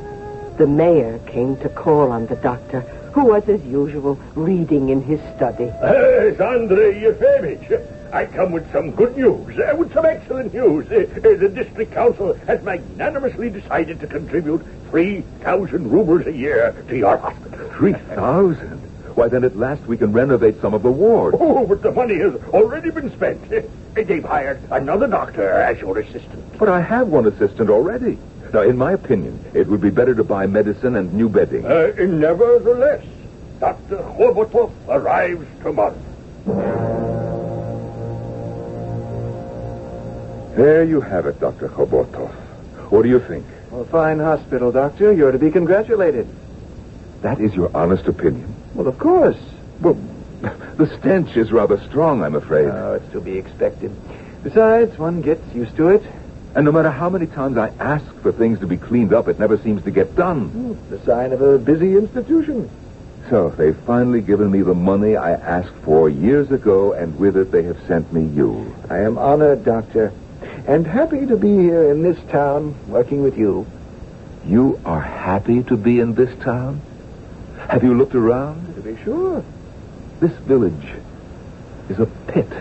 the 0.58 0.66
mayor 0.66 1.20
came 1.20 1.56
to 1.58 1.68
call 1.68 2.10
on 2.10 2.26
the 2.26 2.34
doctor, 2.34 2.80
who 3.12 3.26
was, 3.26 3.48
as 3.48 3.64
usual, 3.64 4.18
reading 4.34 4.88
in 4.88 5.00
his 5.00 5.20
study. 5.36 5.66
Hey, 5.66 6.30
it's 6.30 6.40
Andrei 6.40 7.00
Yefimich. 7.00 8.12
I 8.12 8.26
come 8.26 8.50
with 8.50 8.72
some 8.72 8.90
good 8.90 9.16
news, 9.16 9.56
uh, 9.58 9.76
with 9.76 9.92
some 9.92 10.04
excellent 10.04 10.52
news. 10.52 10.90
Uh, 10.90 11.06
uh, 11.16 11.36
the 11.36 11.48
district 11.48 11.92
council 11.92 12.32
has 12.48 12.60
magnanimously 12.62 13.50
decided 13.50 14.00
to 14.00 14.06
contribute 14.08 14.64
3,000 14.90 15.90
rubles 15.90 16.26
a 16.26 16.32
year 16.32 16.74
to 16.88 16.96
your 16.96 17.16
hospital. 17.16 17.68
Three 17.70 17.92
thousand? 17.92 18.78
Why, 19.14 19.28
then 19.28 19.42
at 19.44 19.56
last 19.56 19.82
we 19.86 19.96
can 19.96 20.12
renovate 20.12 20.60
some 20.60 20.74
of 20.74 20.82
the 20.82 20.92
wards. 20.92 21.36
Oh, 21.40 21.66
but 21.66 21.82
the 21.82 21.90
money 21.90 22.18
has 22.18 22.34
already 22.54 22.90
been 22.90 23.10
spent. 23.12 23.42
They've 23.94 24.24
hired 24.24 24.60
another 24.70 25.08
doctor 25.08 25.50
as 25.50 25.80
your 25.80 25.98
assistant. 25.98 26.56
But 26.58 26.68
I 26.68 26.80
have 26.80 27.08
one 27.08 27.26
assistant 27.26 27.68
already. 27.68 28.16
Now, 28.52 28.62
in 28.62 28.78
my 28.78 28.92
opinion, 28.92 29.44
it 29.54 29.66
would 29.66 29.80
be 29.80 29.90
better 29.90 30.14
to 30.14 30.24
buy 30.24 30.46
medicine 30.46 30.96
and 30.96 31.12
new 31.12 31.28
bedding. 31.28 31.66
Uh, 31.66 31.92
nevertheless, 31.98 33.04
Dr. 33.58 33.96
Khobotov 33.96 34.72
arrives 34.88 35.46
tomorrow. 35.62 35.98
There 40.56 40.84
you 40.84 41.00
have 41.00 41.26
it, 41.26 41.40
Dr. 41.40 41.68
Khobotov. 41.68 42.30
What 42.90 43.02
do 43.02 43.08
you 43.08 43.20
think? 43.20 43.44
A 43.72 43.84
fine 43.84 44.18
hospital, 44.18 44.72
Doctor. 44.72 45.12
You're 45.12 45.32
to 45.32 45.38
be 45.38 45.50
congratulated. 45.50 46.26
That 47.22 47.40
is 47.40 47.54
your 47.54 47.70
honest 47.76 48.06
opinion? 48.06 48.54
Well, 48.74 48.86
of 48.86 48.98
course. 48.98 49.36
Well, 49.80 49.94
the 50.76 50.86
stench 50.98 51.36
is 51.36 51.52
rather 51.52 51.78
strong, 51.88 52.22
I'm 52.22 52.34
afraid. 52.34 52.68
Oh, 52.68 52.94
it's 52.94 53.12
to 53.12 53.20
be 53.20 53.36
expected. 53.36 53.94
Besides, 54.42 54.96
one 54.98 55.20
gets 55.20 55.42
used 55.54 55.76
to 55.76 55.88
it. 55.88 56.02
and 56.54 56.64
no 56.64 56.72
matter 56.72 56.90
how 56.90 57.10
many 57.10 57.26
times 57.26 57.58
I 57.58 57.68
ask 57.78 58.06
for 58.22 58.32
things 58.32 58.58
to 58.60 58.66
be 58.66 58.76
cleaned 58.78 59.12
up, 59.12 59.28
it 59.28 59.38
never 59.38 59.58
seems 59.58 59.82
to 59.84 59.90
get 59.90 60.16
done. 60.16 60.48
Hmm, 60.48 60.90
the 60.90 60.98
sign 61.04 61.32
of 61.32 61.42
a 61.42 61.58
busy 61.58 61.96
institution. 61.96 62.70
So 63.28 63.50
they've 63.50 63.76
finally 63.84 64.22
given 64.22 64.50
me 64.50 64.62
the 64.62 64.74
money 64.74 65.14
I 65.16 65.32
asked 65.32 65.74
for 65.84 66.08
years 66.08 66.50
ago, 66.50 66.94
and 66.94 67.18
with 67.18 67.36
it 67.36 67.52
they 67.52 67.64
have 67.64 67.78
sent 67.86 68.10
me 68.12 68.24
you. 68.24 68.74
I 68.88 68.98
am 69.00 69.18
honored, 69.18 69.64
Doctor, 69.64 70.12
and 70.68 70.86
happy 70.86 71.24
to 71.24 71.34
be 71.34 71.48
here 71.48 71.90
in 71.90 72.02
this 72.02 72.18
town 72.30 72.74
working 72.88 73.22
with 73.22 73.38
you. 73.38 73.66
You 74.46 74.78
are 74.84 75.00
happy 75.00 75.62
to 75.62 75.78
be 75.78 75.98
in 75.98 76.14
this 76.14 76.38
town? 76.44 76.82
Have 77.70 77.82
you 77.82 77.94
looked 77.94 78.14
around? 78.14 78.74
To 78.74 78.82
be 78.82 79.02
sure. 79.02 79.42
This 80.20 80.32
village 80.32 80.88
is 81.88 81.98
a 81.98 82.04
pit. 82.04 82.52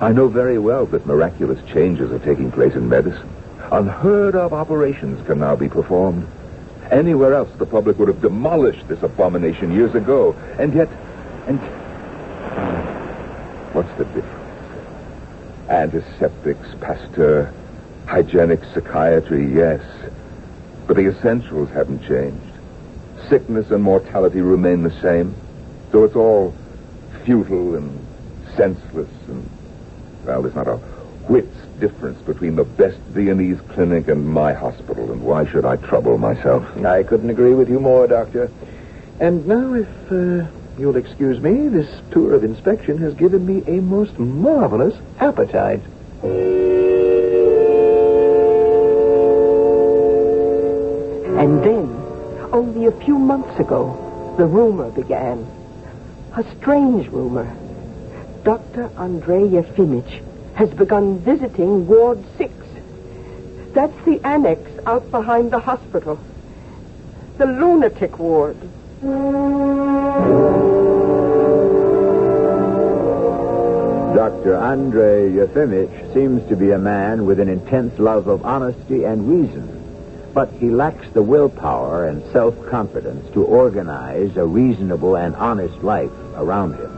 I 0.00 0.10
know 0.10 0.26
very 0.26 0.58
well 0.58 0.86
that 0.86 1.06
miraculous 1.06 1.60
changes 1.72 2.10
are 2.10 2.18
taking 2.18 2.50
place 2.50 2.74
in 2.74 2.88
medicine. 2.88 3.30
Unheard 3.70 4.34
of 4.34 4.52
operations 4.52 5.24
can 5.24 5.38
now 5.38 5.54
be 5.54 5.68
performed. 5.68 6.26
Anywhere 6.90 7.34
else, 7.34 7.50
the 7.58 7.66
public 7.66 7.96
would 8.00 8.08
have 8.08 8.20
demolished 8.20 8.88
this 8.88 9.04
abomination 9.04 9.72
years 9.72 9.94
ago. 9.94 10.34
And 10.58 10.74
yet, 10.74 10.88
and 11.46 11.60
ah, 11.60 13.70
what's 13.72 13.96
the 13.98 14.04
difference? 14.06 14.39
Antiseptics, 15.70 16.68
Pasteur, 16.80 17.52
hygienic 18.06 18.60
psychiatry, 18.74 19.54
yes. 19.54 19.80
But 20.86 20.96
the 20.96 21.06
essentials 21.06 21.70
haven't 21.70 22.06
changed. 22.06 22.52
Sickness 23.28 23.70
and 23.70 23.82
mortality 23.82 24.40
remain 24.40 24.82
the 24.82 24.90
same. 25.00 25.34
So 25.92 26.04
it's 26.04 26.16
all 26.16 26.54
futile 27.24 27.76
and 27.76 28.06
senseless 28.56 29.08
and, 29.28 29.48
well, 30.24 30.42
there's 30.42 30.54
not 30.56 30.66
a 30.66 30.76
whit's 30.76 31.56
difference 31.78 32.20
between 32.22 32.56
the 32.56 32.64
best 32.64 32.98
Viennese 33.10 33.60
clinic 33.72 34.08
and 34.08 34.26
my 34.26 34.52
hospital, 34.52 35.12
and 35.12 35.22
why 35.22 35.46
should 35.46 35.64
I 35.64 35.76
trouble 35.76 36.18
myself? 36.18 36.64
I 36.84 37.04
couldn't 37.04 37.30
agree 37.30 37.54
with 37.54 37.70
you 37.70 37.78
more, 37.78 38.06
Doctor. 38.08 38.50
And 39.20 39.46
now, 39.46 39.74
if 39.74 39.88
uh, 40.10 40.46
you'll 40.80 40.96
excuse 40.96 41.38
me, 41.40 41.68
this 41.68 41.88
tour 42.10 42.34
of 42.34 42.42
inspection 42.42 42.96
has 42.98 43.12
given 43.14 43.44
me 43.44 43.62
a 43.66 43.82
most 43.82 44.18
marvelous 44.18 44.96
appetite. 45.18 45.82
And 51.38 51.62
then, 51.62 51.86
only 52.52 52.86
a 52.86 52.92
few 53.04 53.18
months 53.18 53.60
ago, 53.60 54.34
the 54.38 54.46
rumor 54.46 54.90
began. 54.90 55.46
A 56.36 56.44
strange 56.56 57.08
rumor. 57.08 57.54
Dr. 58.42 58.90
Andrei 58.96 59.42
Yefimich 59.42 60.22
has 60.54 60.70
begun 60.70 61.18
visiting 61.18 61.86
Ward 61.86 62.24
6. 62.38 62.52
That's 63.74 64.04
the 64.04 64.20
annex 64.26 64.62
out 64.86 65.10
behind 65.10 65.50
the 65.50 65.60
hospital. 65.60 66.18
The 67.36 67.46
lunatic 67.46 68.18
ward. 68.18 68.56
Dr. 69.00 69.16
Andrei 74.56 75.30
Yefimich 75.30 76.12
seems 76.12 76.46
to 76.50 76.56
be 76.56 76.72
a 76.72 76.78
man 76.78 77.24
with 77.24 77.40
an 77.40 77.48
intense 77.48 77.98
love 77.98 78.26
of 78.26 78.44
honesty 78.44 79.04
and 79.04 79.26
reason, 79.26 80.30
but 80.34 80.52
he 80.52 80.68
lacks 80.68 81.08
the 81.14 81.22
willpower 81.22 82.08
and 82.08 82.22
self-confidence 82.30 83.32
to 83.32 83.42
organize 83.42 84.36
a 84.36 84.44
reasonable 84.44 85.16
and 85.16 85.34
honest 85.36 85.82
life 85.82 86.12
around 86.36 86.74
him. 86.74 86.92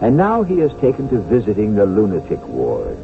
And 0.00 0.16
now 0.16 0.44
he 0.44 0.60
has 0.60 0.70
taken 0.80 1.08
to 1.08 1.18
visiting 1.22 1.74
the 1.74 1.86
lunatic 1.86 2.46
ward. 2.46 2.98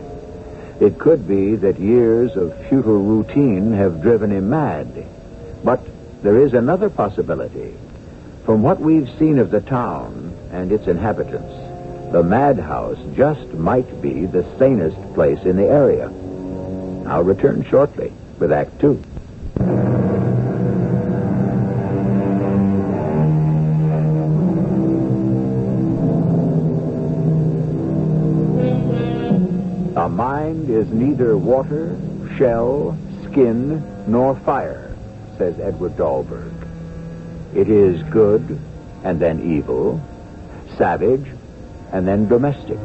It 0.78 1.00
could 1.00 1.26
be 1.26 1.56
that 1.56 1.80
years 1.80 2.36
of 2.36 2.56
futile 2.68 3.02
routine 3.02 3.72
have 3.72 4.00
driven 4.00 4.30
him 4.30 4.50
mad. 4.50 5.08
But 5.64 5.80
there 6.22 6.38
is 6.38 6.54
another 6.54 6.88
possibility. 6.88 7.74
From 8.46 8.62
what 8.62 8.80
we've 8.80 9.10
seen 9.18 9.40
of 9.40 9.50
the 9.50 9.60
town 9.60 10.32
and 10.52 10.70
its 10.70 10.86
inhabitants, 10.86 11.52
the 12.12 12.22
madhouse 12.22 12.96
just 13.16 13.44
might 13.54 14.00
be 14.00 14.24
the 14.24 14.46
sanest 14.56 14.96
place 15.14 15.42
in 15.42 15.56
the 15.56 15.66
area. 15.66 16.06
I'll 17.10 17.24
return 17.24 17.64
shortly 17.68 18.12
with 18.38 18.52
Act 18.52 18.80
Two. 18.80 19.02
A 29.96 30.08
mind 30.08 30.70
is 30.70 30.86
neither 30.92 31.36
water, 31.36 31.98
shell, 32.38 32.96
skin, 33.24 33.82
nor 34.06 34.36
fire, 34.36 34.96
says 35.36 35.58
Edward 35.58 35.96
Dahlberg. 35.96 36.55
It 37.56 37.70
is 37.70 38.02
good 38.10 38.60
and 39.02 39.18
then 39.18 39.40
evil, 39.56 39.98
savage 40.76 41.26
and 41.90 42.06
then 42.06 42.28
domestic. 42.28 42.78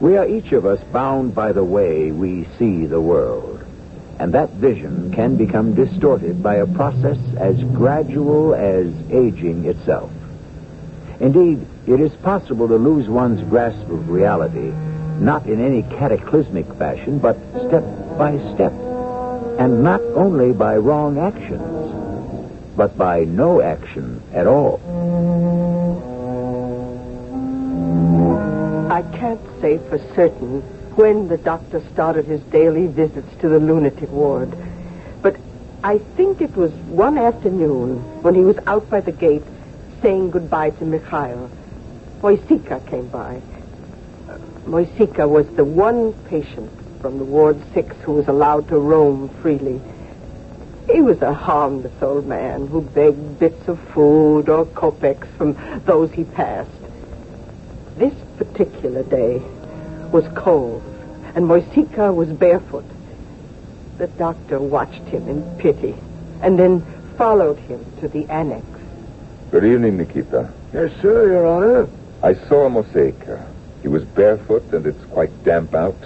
We 0.00 0.16
are 0.16 0.26
each 0.26 0.52
of 0.52 0.64
us 0.64 0.82
bound 0.92 1.34
by 1.34 1.52
the 1.52 1.62
way 1.62 2.10
we 2.10 2.46
see 2.58 2.86
the 2.86 3.02
world, 3.02 3.62
and 4.18 4.32
that 4.32 4.48
vision 4.52 5.12
can 5.12 5.36
become 5.36 5.74
distorted 5.74 6.42
by 6.42 6.54
a 6.54 6.66
process 6.66 7.18
as 7.36 7.62
gradual 7.64 8.54
as 8.54 8.86
aging 9.10 9.66
itself. 9.66 10.10
Indeed, 11.20 11.66
it 11.86 12.00
is 12.00 12.12
possible 12.22 12.66
to 12.68 12.76
lose 12.76 13.08
one's 13.08 13.42
grasp 13.50 13.88
of 13.90 14.08
reality, 14.08 14.72
not 15.20 15.44
in 15.44 15.60
any 15.62 15.82
cataclysmic 15.82 16.72
fashion, 16.76 17.18
but 17.18 17.36
step 17.68 17.84
by 18.16 18.38
step, 18.54 18.72
And 19.58 19.84
not 19.84 20.00
only 20.14 20.52
by 20.52 20.76
wrong 20.78 21.18
actions, 21.18 21.83
but 22.76 22.96
by 22.96 23.24
no 23.24 23.60
action 23.60 24.22
at 24.32 24.46
all. 24.46 24.80
I 28.90 29.02
can't 29.18 29.40
say 29.60 29.78
for 29.88 29.98
certain 30.14 30.60
when 30.96 31.28
the 31.28 31.36
doctor 31.36 31.82
started 31.92 32.26
his 32.26 32.40
daily 32.42 32.86
visits 32.86 33.28
to 33.40 33.48
the 33.48 33.58
lunatic 33.58 34.10
ward. 34.10 34.52
But 35.22 35.36
I 35.82 35.98
think 35.98 36.40
it 36.40 36.56
was 36.56 36.72
one 36.72 37.18
afternoon 37.18 38.22
when 38.22 38.34
he 38.34 38.42
was 38.44 38.56
out 38.66 38.88
by 38.88 39.00
the 39.00 39.12
gate 39.12 39.42
saying 40.02 40.30
goodbye 40.30 40.70
to 40.70 40.84
Mikhail. 40.84 41.50
Moisika 42.20 42.86
came 42.88 43.08
by. 43.08 43.40
Uh, 44.28 44.38
Moisika 44.66 45.28
was 45.28 45.46
the 45.56 45.64
one 45.64 46.12
patient 46.28 46.70
from 47.00 47.18
the 47.18 47.24
Ward 47.24 47.60
6 47.74 47.96
who 48.02 48.12
was 48.12 48.28
allowed 48.28 48.68
to 48.68 48.78
roam 48.78 49.28
freely. 49.42 49.80
He 50.90 51.00
was 51.00 51.22
a 51.22 51.32
harmless 51.32 52.02
old 52.02 52.26
man 52.26 52.66
who 52.66 52.82
begged 52.82 53.38
bits 53.38 53.68
of 53.68 53.80
food 53.94 54.48
or 54.48 54.66
kopecks 54.66 55.26
from 55.36 55.56
those 55.84 56.12
he 56.12 56.24
passed. 56.24 56.70
This 57.96 58.14
particular 58.36 59.02
day 59.02 59.42
was 60.12 60.26
cold, 60.34 60.82
and 61.34 61.46
Moisika 61.46 62.14
was 62.14 62.28
barefoot. 62.28 62.84
The 63.98 64.08
doctor 64.08 64.58
watched 64.58 65.04
him 65.04 65.28
in 65.28 65.58
pity 65.58 65.94
and 66.42 66.58
then 66.58 66.84
followed 67.16 67.58
him 67.58 67.84
to 68.00 68.08
the 68.08 68.26
annex. 68.26 68.66
Good 69.50 69.64
evening, 69.64 69.96
Nikita. 69.96 70.52
Yes, 70.72 70.90
sir, 71.00 71.28
Your 71.28 71.46
Honor. 71.46 71.88
I 72.22 72.34
saw 72.34 72.68
Moisika. 72.68 73.46
He 73.82 73.88
was 73.88 74.04
barefoot 74.04 74.64
and 74.72 74.86
it's 74.86 75.04
quite 75.06 75.44
damp 75.44 75.74
out. 75.74 75.96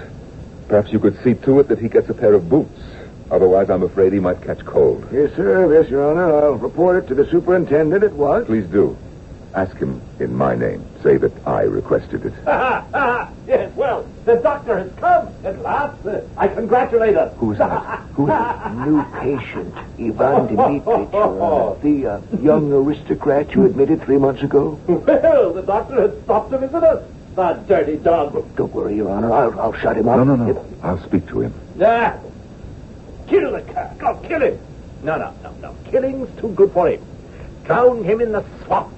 Perhaps 0.68 0.92
you 0.92 0.98
could 0.98 1.22
see 1.24 1.34
to 1.34 1.60
it 1.60 1.68
that 1.68 1.78
he 1.78 1.88
gets 1.88 2.08
a 2.10 2.14
pair 2.14 2.34
of 2.34 2.48
boots. 2.48 2.77
Otherwise, 3.30 3.68
I'm 3.70 3.82
afraid 3.82 4.12
he 4.12 4.20
might 4.20 4.42
catch 4.42 4.64
cold. 4.64 5.06
Yes, 5.12 5.30
sir. 5.36 5.72
Yes, 5.72 5.90
Your 5.90 6.10
Honor. 6.10 6.34
I'll 6.34 6.54
report 6.54 7.02
it 7.04 7.08
to 7.08 7.14
the 7.14 7.28
superintendent 7.30 8.02
at 8.02 8.12
once. 8.14 8.46
Please 8.46 8.66
do. 8.66 8.96
Ask 9.54 9.76
him 9.76 10.00
in 10.20 10.34
my 10.34 10.54
name. 10.54 10.84
Say 11.02 11.16
that 11.18 11.32
I 11.46 11.62
requested 11.62 12.24
it. 12.24 12.32
yes, 13.46 13.72
well, 13.76 14.06
the 14.24 14.36
doctor 14.36 14.78
has 14.78 14.90
come 14.98 15.30
at 15.44 15.62
last. 15.62 16.04
Uh, 16.06 16.20
I 16.36 16.48
congratulate 16.48 17.16
us. 17.16 17.34
Who's 17.38 17.58
that? 17.58 18.06
Who 18.14 18.28
is 18.28 18.34
it? 18.34 18.72
New 18.86 19.02
patient, 19.20 19.74
Ivan 19.98 20.48
Dmitrich, 20.48 21.12
Your 21.12 21.42
Honor. 21.42 21.80
The 21.82 22.06
uh, 22.06 22.20
young 22.42 22.72
aristocrat 22.72 23.54
you 23.54 23.66
admitted 23.66 24.02
three 24.04 24.18
months 24.18 24.42
ago. 24.42 24.80
Well, 24.86 25.52
the 25.54 25.62
doctor 25.62 26.00
has 26.02 26.12
stopped 26.24 26.50
to 26.52 26.58
visit 26.58 26.82
us. 26.82 27.02
The 27.34 27.52
dirty 27.68 27.96
dog. 27.96 28.54
Don't 28.56 28.72
worry, 28.74 28.96
Your 28.96 29.10
Honor. 29.10 29.32
I'll, 29.32 29.60
I'll 29.60 29.72
shut 29.72 29.96
him 29.96 30.08
up. 30.08 30.16
No, 30.16 30.24
no, 30.24 30.36
no. 30.36 30.78
I'll 30.82 31.02
speak 31.04 31.26
to 31.28 31.40
him. 31.40 31.54
Ah, 31.80 32.18
kill 33.28 33.52
the 33.52 33.62
cat. 33.62 33.98
Go 33.98 34.16
kill 34.16 34.40
him. 34.40 34.58
No, 35.02 35.16
no, 35.16 35.34
no, 35.42 35.52
no. 35.60 35.76
Killing's 35.90 36.28
too 36.40 36.48
good 36.48 36.72
for 36.72 36.88
him. 36.88 37.04
Drown 37.64 38.02
him 38.02 38.20
in 38.20 38.32
the 38.32 38.44
swamp. 38.64 38.92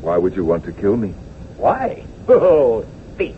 Why 0.00 0.16
would 0.16 0.34
you 0.34 0.44
want 0.44 0.64
to 0.64 0.72
kill 0.72 0.96
me? 0.96 1.08
Why? 1.56 2.04
Oh, 2.28 2.86
thief. 3.16 3.34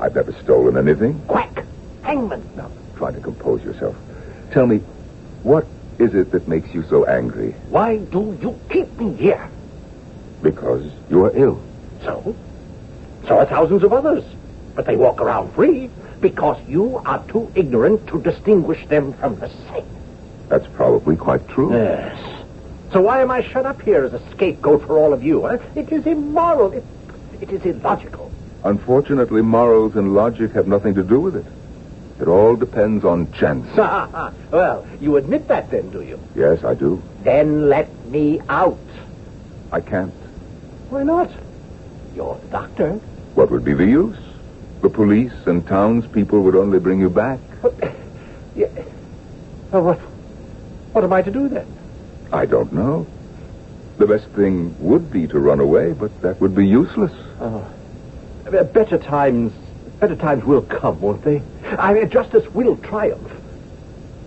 I've 0.00 0.14
never 0.14 0.32
stolen 0.32 0.76
anything. 0.76 1.20
Quack. 1.26 1.64
Hangman. 2.02 2.48
Now, 2.56 2.70
try 2.96 3.12
to 3.12 3.20
compose 3.20 3.62
yourself. 3.62 3.96
Tell 4.50 4.66
me, 4.66 4.78
what 5.42 5.66
is 5.98 6.14
it 6.14 6.30
that 6.32 6.48
makes 6.48 6.72
you 6.74 6.82
so 6.84 7.04
angry? 7.04 7.52
Why 7.68 7.98
do 7.98 8.36
you 8.40 8.58
keep 8.70 8.88
me 8.98 9.14
here? 9.14 9.48
Because 10.42 10.90
you 11.10 11.24
are 11.24 11.32
ill. 11.34 11.60
So? 12.02 12.34
So 13.26 13.38
are 13.38 13.46
thousands 13.46 13.82
of 13.82 13.92
others. 13.92 14.24
But 14.78 14.86
they 14.86 14.94
walk 14.94 15.20
around 15.20 15.52
free 15.54 15.90
because 16.20 16.56
you 16.68 16.98
are 16.98 17.20
too 17.26 17.50
ignorant 17.56 18.06
to 18.10 18.22
distinguish 18.22 18.86
them 18.86 19.12
from 19.14 19.34
the 19.40 19.48
same. 19.48 19.84
That's 20.48 20.68
probably 20.68 21.16
quite 21.16 21.48
true. 21.48 21.72
Yes. 21.72 22.16
So 22.92 23.00
why 23.00 23.20
am 23.20 23.28
I 23.28 23.42
shut 23.42 23.66
up 23.66 23.82
here 23.82 24.04
as 24.04 24.12
a 24.12 24.20
scapegoat 24.30 24.86
for 24.86 24.96
all 24.96 25.12
of 25.12 25.20
you? 25.20 25.48
Huh? 25.48 25.58
It 25.74 25.90
is 25.90 26.06
immoral. 26.06 26.70
It, 26.72 26.84
it 27.40 27.50
is 27.50 27.62
illogical. 27.66 28.30
Unfortunately, 28.62 29.42
morals 29.42 29.96
and 29.96 30.14
logic 30.14 30.52
have 30.52 30.68
nothing 30.68 30.94
to 30.94 31.02
do 31.02 31.18
with 31.18 31.34
it. 31.34 31.46
It 32.20 32.28
all 32.28 32.54
depends 32.54 33.04
on 33.04 33.32
chance. 33.32 33.66
well, 33.76 34.86
you 35.00 35.16
admit 35.16 35.48
that 35.48 35.72
then, 35.72 35.90
do 35.90 36.02
you? 36.02 36.20
Yes, 36.36 36.62
I 36.62 36.74
do. 36.74 37.02
Then 37.24 37.68
let 37.68 37.92
me 38.06 38.40
out. 38.48 38.78
I 39.72 39.80
can't. 39.80 40.14
Why 40.88 41.02
not? 41.02 41.32
You're 42.14 42.38
the 42.38 42.46
doctor. 42.46 42.92
What 43.34 43.50
would 43.50 43.64
be 43.64 43.74
the 43.74 43.84
use? 43.84 44.16
The 44.80 44.90
police 44.90 45.32
and 45.46 45.66
townspeople 45.66 46.40
would 46.40 46.54
only 46.54 46.78
bring 46.78 47.00
you 47.00 47.10
back. 47.10 47.40
But, 47.62 47.74
yeah. 48.54 48.68
Well, 49.72 49.82
what, 49.82 49.98
what 50.92 51.04
am 51.04 51.12
I 51.12 51.22
to 51.22 51.30
do 51.30 51.48
then? 51.48 51.66
I 52.32 52.46
don't 52.46 52.72
know. 52.72 53.06
The 53.98 54.06
best 54.06 54.26
thing 54.28 54.76
would 54.78 55.10
be 55.10 55.26
to 55.26 55.38
run 55.38 55.58
away, 55.60 55.92
but 55.92 56.22
that 56.22 56.40
would 56.40 56.54
be 56.54 56.66
useless. 56.66 57.12
Uh, 57.40 57.64
better 58.72 58.98
times, 58.98 59.52
better 59.98 60.14
times 60.14 60.44
will 60.44 60.62
come, 60.62 61.00
won't 61.00 61.24
they? 61.24 61.42
I 61.64 61.94
mean, 61.94 62.08
justice 62.08 62.46
will 62.54 62.76
triumph. 62.76 63.32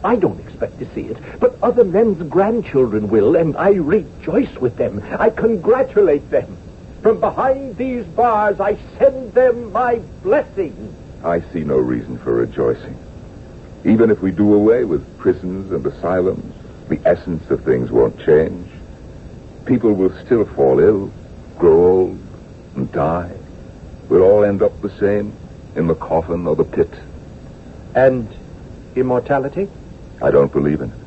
I 0.03 0.15
don't 0.15 0.39
expect 0.39 0.79
to 0.79 0.93
see 0.93 1.03
it, 1.03 1.17
but 1.39 1.57
other 1.61 1.83
men's 1.83 2.21
grandchildren 2.23 3.07
will, 3.07 3.35
and 3.35 3.55
I 3.55 3.69
rejoice 3.69 4.53
with 4.57 4.75
them. 4.75 5.01
I 5.17 5.29
congratulate 5.29 6.29
them. 6.29 6.57
From 7.01 7.19
behind 7.19 7.77
these 7.77 8.05
bars, 8.05 8.59
I 8.59 8.77
send 8.99 9.33
them 9.33 9.71
my 9.71 9.95
blessing. 10.21 10.95
I 11.23 11.41
see 11.51 11.63
no 11.63 11.77
reason 11.77 12.19
for 12.19 12.33
rejoicing. 12.33 12.97
Even 13.83 14.11
if 14.11 14.21
we 14.21 14.29
do 14.31 14.53
away 14.53 14.83
with 14.83 15.17
prisons 15.17 15.71
and 15.71 15.85
asylums, 15.85 16.53
the 16.89 16.99
essence 17.03 17.49
of 17.49 17.63
things 17.63 17.89
won't 17.89 18.19
change. 18.23 18.69
People 19.65 19.93
will 19.93 20.15
still 20.25 20.45
fall 20.45 20.79
ill, 20.79 21.11
grow 21.57 21.85
old, 21.85 22.19
and 22.75 22.91
die. 22.91 23.31
We'll 24.07 24.23
all 24.23 24.43
end 24.43 24.61
up 24.61 24.79
the 24.81 24.95
same, 24.99 25.33
in 25.75 25.87
the 25.87 25.95
coffin 25.95 26.45
or 26.45 26.55
the 26.55 26.65
pit. 26.65 26.91
And 27.95 28.27
immortality? 28.95 29.69
I 30.21 30.29
don't 30.29 30.51
believe 30.51 30.81
in 30.81 30.91
it. 30.91 30.97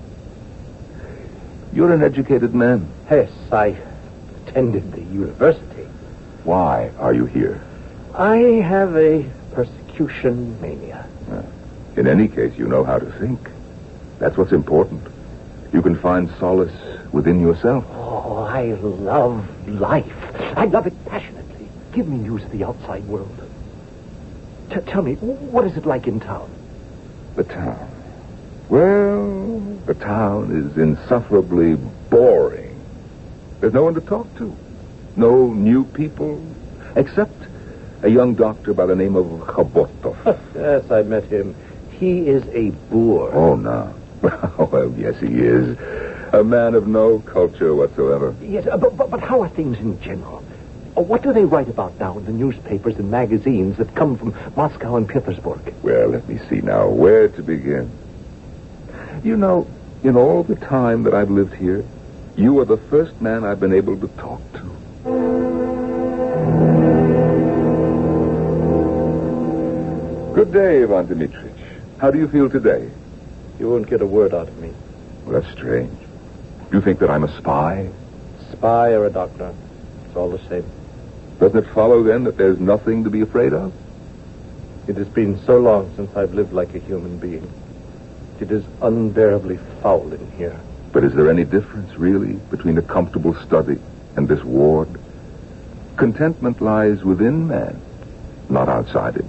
You're 1.72 1.92
an 1.92 2.02
educated 2.02 2.54
man. 2.54 2.88
Yes, 3.10 3.30
I 3.52 3.76
attended 4.46 4.92
the 4.92 5.02
university. 5.02 5.73
Why 6.44 6.90
are 6.98 7.14
you 7.14 7.24
here? 7.24 7.62
I 8.14 8.36
have 8.36 8.94
a 8.96 9.28
persecution 9.52 10.60
mania. 10.60 11.06
In 11.96 12.06
any 12.06 12.28
case, 12.28 12.56
you 12.56 12.68
know 12.68 12.84
how 12.84 12.98
to 12.98 13.10
think. 13.12 13.50
That's 14.18 14.36
what's 14.36 14.52
important. 14.52 15.02
You 15.72 15.80
can 15.80 15.96
find 15.96 16.30
solace 16.38 16.74
within 17.12 17.40
yourself. 17.40 17.84
Oh, 17.92 18.44
I 18.48 18.72
love 18.74 19.68
life. 19.68 20.12
I 20.56 20.66
love 20.66 20.86
it 20.86 21.04
passionately. 21.06 21.68
Give 21.92 22.06
me 22.06 22.18
news 22.18 22.44
of 22.44 22.50
the 22.50 22.64
outside 22.64 23.04
world. 23.04 23.40
T- 24.70 24.80
tell 24.80 25.02
me, 25.02 25.14
what 25.14 25.64
is 25.64 25.76
it 25.76 25.86
like 25.86 26.06
in 26.06 26.20
town? 26.20 26.50
The 27.36 27.44
town. 27.44 27.90
Well, 28.68 29.60
the 29.86 29.94
town 29.94 30.50
is 30.56 30.76
insufferably 30.76 31.76
boring. 32.10 32.80
There's 33.60 33.72
no 33.72 33.84
one 33.84 33.94
to 33.94 34.00
talk 34.00 34.32
to. 34.38 34.56
No 35.16 35.52
new 35.52 35.84
people, 35.84 36.42
except 36.96 37.34
a 38.02 38.08
young 38.08 38.34
doctor 38.34 38.74
by 38.74 38.86
the 38.86 38.96
name 38.96 39.16
of 39.16 39.26
Khobotov. 39.46 40.16
yes, 40.54 40.90
I 40.90 41.02
met 41.02 41.24
him. 41.24 41.54
He 41.98 42.26
is 42.26 42.44
a 42.48 42.70
boor. 42.90 43.32
Oh, 43.32 43.54
no. 43.54 43.94
well, 44.22 44.92
yes, 44.96 45.18
he 45.20 45.26
is. 45.28 45.78
A 46.32 46.42
man 46.42 46.74
of 46.74 46.88
no 46.88 47.20
culture 47.20 47.74
whatsoever. 47.74 48.34
Yes, 48.42 48.66
uh, 48.66 48.76
but, 48.76 48.96
but, 48.96 49.10
but 49.10 49.20
how 49.20 49.42
are 49.42 49.48
things 49.48 49.78
in 49.78 50.00
general? 50.00 50.44
Uh, 50.96 51.02
What 51.02 51.22
do 51.22 51.32
they 51.32 51.44
write 51.44 51.68
about 51.68 51.98
now 52.00 52.18
in 52.18 52.24
the 52.24 52.32
newspapers 52.32 52.96
and 52.96 53.10
magazines 53.10 53.76
that 53.76 53.94
come 53.94 54.16
from 54.16 54.34
Moscow 54.56 54.96
and 54.96 55.08
Petersburg? 55.08 55.74
Well, 55.82 56.08
let 56.08 56.28
me 56.28 56.38
see 56.48 56.60
now 56.60 56.88
where 56.88 57.28
to 57.28 57.42
begin. 57.42 57.90
You 59.22 59.36
know, 59.36 59.68
in 60.02 60.16
all 60.16 60.42
the 60.42 60.56
time 60.56 61.04
that 61.04 61.14
I've 61.14 61.30
lived 61.30 61.54
here, 61.54 61.84
you 62.36 62.58
are 62.58 62.64
the 62.64 62.76
first 62.76 63.20
man 63.20 63.44
I've 63.44 63.60
been 63.60 63.72
able 63.72 63.96
to 64.00 64.08
talk 64.18 64.40
to. 64.54 64.73
Good 65.04 65.12
day, 70.50 70.82
Ivan 70.82 71.08
Dmitrich. 71.08 71.52
How 71.98 72.10
do 72.10 72.18
you 72.18 72.26
feel 72.26 72.48
today? 72.48 72.88
You 73.58 73.68
won't 73.68 73.90
get 73.90 74.00
a 74.00 74.06
word 74.06 74.32
out 74.32 74.48
of 74.48 74.56
me. 74.56 74.72
Well, 75.26 75.38
that's 75.38 75.52
strange. 75.52 75.92
Do 76.70 76.78
you 76.78 76.80
think 76.80 77.00
that 77.00 77.10
I'm 77.10 77.24
a 77.24 77.36
spy? 77.36 77.90
Spy 78.52 78.92
or 78.92 79.04
a 79.04 79.10
doctor. 79.10 79.54
It's 80.06 80.16
all 80.16 80.30
the 80.30 80.38
same. 80.48 80.64
Doesn't 81.38 81.66
it 81.66 81.74
follow 81.74 82.02
then 82.02 82.24
that 82.24 82.38
there's 82.38 82.58
nothing 82.58 83.04
to 83.04 83.10
be 83.10 83.20
afraid 83.20 83.52
of? 83.52 83.74
It 84.88 84.96
has 84.96 85.08
been 85.08 85.38
so 85.44 85.58
long 85.58 85.94
since 85.96 86.16
I've 86.16 86.32
lived 86.32 86.54
like 86.54 86.74
a 86.74 86.78
human 86.78 87.18
being. 87.18 87.46
It 88.40 88.50
is 88.50 88.64
unbearably 88.80 89.58
foul 89.82 90.10
in 90.14 90.30
here. 90.38 90.58
But 90.92 91.04
is 91.04 91.12
there 91.12 91.28
any 91.28 91.44
difference, 91.44 91.94
really, 91.98 92.36
between 92.50 92.78
a 92.78 92.82
comfortable 92.82 93.34
study 93.42 93.78
and 94.16 94.28
this 94.28 94.42
ward? 94.44 94.88
Contentment 95.96 96.60
lies 96.60 97.04
within 97.04 97.48
man, 97.48 97.80
not 98.48 98.68
outside 98.68 99.16
it. 99.16 99.24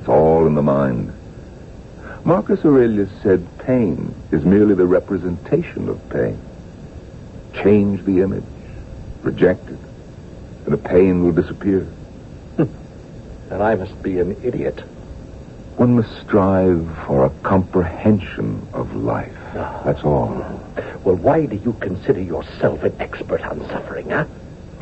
It's 0.00 0.08
all 0.08 0.46
in 0.46 0.54
the 0.54 0.62
mind. 0.62 1.12
Marcus 2.24 2.64
Aurelius 2.64 3.10
said 3.22 3.46
pain 3.58 4.14
is 4.32 4.44
merely 4.44 4.74
the 4.74 4.86
representation 4.86 5.88
of 5.88 6.10
pain. 6.10 6.40
Change 7.54 8.04
the 8.04 8.20
image, 8.20 8.44
reject 9.22 9.68
it, 9.68 9.78
and 10.64 10.72
the 10.72 10.78
pain 10.78 11.24
will 11.24 11.32
disappear. 11.32 11.80
Hmm. 12.56 12.64
And 13.50 13.62
I 13.62 13.74
must 13.74 14.02
be 14.02 14.18
an 14.18 14.36
idiot. 14.42 14.80
One 15.76 15.96
must 15.96 16.10
strive 16.20 16.86
for 17.06 17.24
a 17.24 17.30
comprehension 17.42 18.66
of 18.72 18.94
life. 18.94 19.32
Ah. 19.54 19.82
That's 19.84 20.02
all. 20.02 20.57
Well, 21.04 21.16
why 21.16 21.46
do 21.46 21.56
you 21.56 21.72
consider 21.80 22.20
yourself 22.20 22.82
an 22.82 22.94
expert 23.00 23.42
on 23.42 23.60
suffering, 23.68 24.10
huh? 24.10 24.26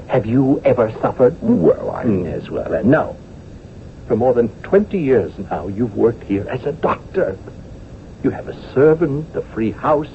Have 0.08 0.26
you 0.26 0.60
ever 0.64 0.92
suffered? 1.00 1.36
Well, 1.40 1.90
I... 1.90 2.02
Hmm. 2.04 2.24
Yes, 2.24 2.48
well, 2.48 2.70
then, 2.70 2.90
no. 2.90 3.16
For 4.06 4.16
more 4.16 4.34
than 4.34 4.48
20 4.62 4.98
years 4.98 5.36
now, 5.50 5.66
you've 5.68 5.96
worked 5.96 6.22
here 6.24 6.46
as 6.48 6.64
a 6.64 6.72
doctor. 6.72 7.36
You 8.22 8.30
have 8.30 8.48
a 8.48 8.72
servant, 8.72 9.34
a 9.34 9.42
free 9.42 9.72
house, 9.72 10.12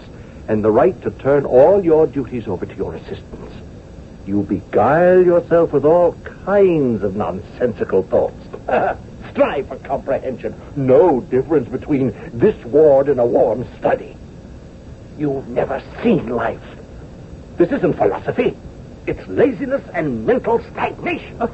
and 0.47 0.63
the 0.63 0.71
right 0.71 0.99
to 1.01 1.11
turn 1.11 1.45
all 1.45 1.83
your 1.83 2.07
duties 2.07 2.47
over 2.47 2.65
to 2.65 2.75
your 2.75 2.95
assistants. 2.95 3.53
You 4.25 4.43
beguile 4.43 5.23
yourself 5.23 5.73
with 5.73 5.85
all 5.85 6.13
kinds 6.45 7.03
of 7.03 7.15
nonsensical 7.15 8.03
thoughts. 8.03 8.45
Strive 9.31 9.67
for 9.67 9.77
comprehension. 9.77 10.55
No 10.75 11.21
difference 11.21 11.69
between 11.69 12.13
this 12.33 12.55
ward 12.65 13.09
and 13.09 13.19
a 13.19 13.25
warm 13.25 13.65
study. 13.77 14.15
You've 15.21 15.49
never 15.49 15.83
seen 16.01 16.29
life. 16.29 16.59
This 17.57 17.71
isn't 17.71 17.93
philosophy. 17.93 18.57
It's 19.05 19.23
laziness 19.27 19.83
and 19.93 20.25
mental 20.25 20.59
stagnation. 20.71 21.39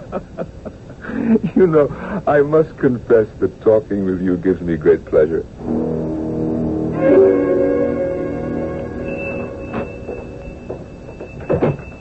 You 1.56 1.68
know, 1.68 2.22
I 2.28 2.42
must 2.42 2.78
confess 2.78 3.28
that 3.40 3.62
talking 3.62 4.04
with 4.04 4.22
you 4.22 4.36
gives 4.36 4.60
me 4.60 4.76
great 4.76 5.06
pleasure. 5.06 5.46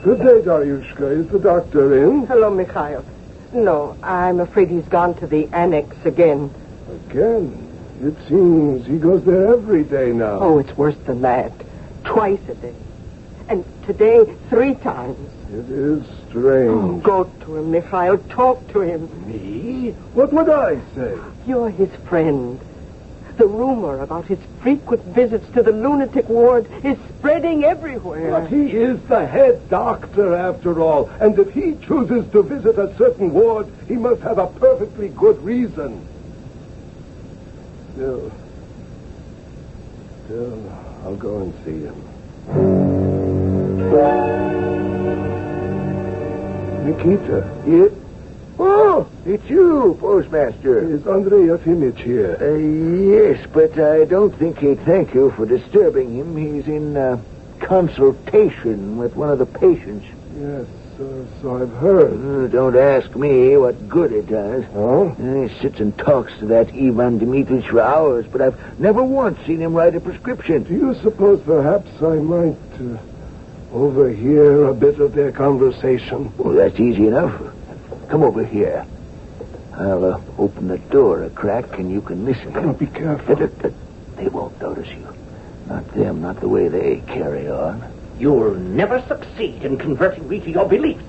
Good 0.03 0.19
day, 0.19 0.43
Daryushka. 0.43 1.21
Is 1.21 1.29
the 1.29 1.39
doctor 1.39 2.05
in? 2.05 2.27
Hello, 2.27 2.51
Mikhail. 2.51 3.05
No, 3.53 3.97
I'm 4.03 4.41
afraid 4.41 4.71
he's 4.71 4.89
gone 4.89 5.15
to 5.17 5.27
the 5.29 5.47
annex 5.53 5.95
again. 6.05 6.51
Again. 7.09 7.66
It 8.03 8.15
seems 8.29 8.87
he 8.87 8.99
goes 8.99 9.25
there 9.25 9.49
every 9.55 9.85
day 9.85 10.13
now. 10.13 10.39
Oh, 10.41 10.59
it's 10.59 10.77
worse 10.77 10.97
than 11.07 11.23
that. 11.23 11.53
Twice 12.05 12.41
a 12.49 12.55
day. 12.55 12.75
And 13.49 13.65
today, 13.85 14.25
three 14.51 14.75
times. 14.75 15.19
It 15.53 15.71
is 15.71 16.03
Oh, 16.03 16.29
strange. 16.29 17.03
go 17.03 17.25
to 17.45 17.57
him, 17.57 17.71
Mikhail. 17.71 18.19
Talk 18.29 18.67
to 18.73 18.81
him. 18.81 19.09
Me? 19.27 19.93
What 20.15 20.33
would 20.33 20.49
I 20.51 20.79
say? 20.95 21.17
You're 21.47 21.71
his 21.71 21.89
friend. 22.09 22.59
The 23.39 23.47
rumor 23.47 24.01
about 24.01 24.25
his 24.27 24.39
frequent 24.63 25.03
visits 25.05 25.47
to 25.55 25.63
the 25.63 25.71
lunatic 25.73 26.29
ward 26.29 26.67
is 26.83 26.97
spreading 27.19 27.65
everywhere. 27.65 28.31
But 28.31 28.49
he 28.49 28.71
is 28.73 28.99
the 29.09 29.27
head 29.27 29.69
doctor, 29.69 30.35
after 30.35 30.81
all. 30.81 31.09
And 31.21 31.39
if 31.39 31.51
he 31.53 31.77
chooses 31.87 32.31
to 32.33 32.43
visit 32.43 32.79
a 32.79 32.95
certain 32.97 33.33
ward, 33.33 33.69
he 33.89 33.95
must 33.95 34.23
have 34.23 34.39
a 34.39 34.47
perfectly 34.47 35.09
good 35.11 35.41
reason. 35.43 36.01
Still, 37.97 38.31
still, 40.27 40.71
I'll 41.07 41.17
go 41.17 41.39
and 41.41 41.55
see 41.65 41.81
him. 41.81 41.97
Nikita. 46.85 47.65
Yes? 47.67 47.91
Oh, 48.59 49.09
it's 49.25 49.49
you, 49.49 49.97
postmaster. 49.99 50.95
Is 50.95 51.07
Andrei 51.07 51.47
Yefimich 51.47 51.97
here? 51.97 52.37
Uh, 52.39 52.57
yes, 52.57 53.47
but 53.55 53.79
I 53.79 54.05
don't 54.05 54.37
think 54.39 54.59
he'd 54.59 54.85
thank 54.85 55.15
you 55.15 55.31
for 55.31 55.47
disturbing 55.47 56.15
him. 56.19 56.37
He's 56.37 56.67
in 56.67 56.99
uh, 56.99 57.19
consultation 57.61 58.99
with 58.99 59.17
one 59.17 59.31
of 59.31 59.39
the 59.39 59.47
patients. 59.47 60.05
Yes, 60.39 60.67
so 60.97 61.63
I've 61.63 61.73
heard. 61.73 62.13
Uh, 62.13 62.49
don't 62.49 62.77
ask 62.77 63.15
me 63.17 63.57
what 63.57 63.89
good 63.89 64.13
it 64.13 64.29
does. 64.29 64.65
Oh? 64.75 65.09
Uh, 65.09 65.47
He 65.49 65.61
sits 65.61 65.79
and 65.81 65.97
talks 65.99 66.33
to 66.39 66.47
that 66.47 66.69
Ivan 66.69 67.21
Dmitrich 67.21 67.69
for 67.69 67.81
hours, 67.81 68.27
but 68.31 68.41
I've 68.41 68.81
never 68.81 69.03
once 69.03 69.39
seen 69.47 69.61
him 69.61 69.75
write 69.75 69.95
a 69.95 70.01
prescription. 70.01 70.63
Do 70.65 70.75
you 70.75 70.95
suppose 71.03 71.43
perhaps 71.43 71.91
I 72.03 72.17
might 72.17 72.57
uh, 72.81 72.99
overhear 73.73 74.65
a 74.69 74.75
bit 74.75 74.99
of 75.01 75.13
their 75.13 75.33
conversation? 75.33 76.33
Well, 76.39 76.55
that's 76.55 76.81
easy 76.81 77.07
enough. 77.09 77.41
Come 78.09 78.23
over 78.23 78.45
here. 78.45 78.87
I'll 79.75 80.05
uh, 80.05 80.21
open 80.39 80.69
the 80.69 80.79
door 80.79 81.25
a 81.25 81.31
crack 81.31 81.79
and 81.79 81.91
you 81.91 82.01
can 82.01 82.25
listen. 82.25 82.57
Oh, 82.57 82.73
be 82.73 82.87
careful. 82.87 83.37
They 84.17 84.29
won't 84.29 84.59
notice 84.61 84.89
you. 84.89 85.07
Not 85.67 85.87
them, 85.93 86.23
not 86.23 86.41
the 86.41 86.49
way 86.49 86.69
they 86.69 87.03
carry 87.07 87.51
on. 87.51 87.83
You'll 88.19 88.55
never 88.55 89.03
succeed 89.07 89.63
in 89.65 89.77
converting 89.77 90.29
me 90.29 90.41
to 90.41 90.51
your 90.51 90.69
beliefs. 90.69 91.05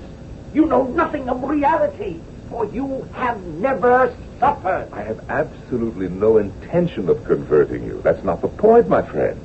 You 0.52 0.66
know 0.66 0.84
nothing 0.84 1.28
of 1.28 1.42
reality, 1.42 2.20
for 2.50 2.66
you 2.66 3.08
have 3.14 3.42
never 3.42 4.14
suffered. 4.38 4.88
I 4.92 5.02
have 5.02 5.28
absolutely 5.30 6.08
no 6.08 6.38
intention 6.38 7.08
of 7.08 7.24
converting 7.24 7.84
you. 7.84 8.00
That's 8.02 8.22
not 8.24 8.42
the 8.42 8.48
point, 8.48 8.88
my 8.88 9.02
friend. 9.02 9.40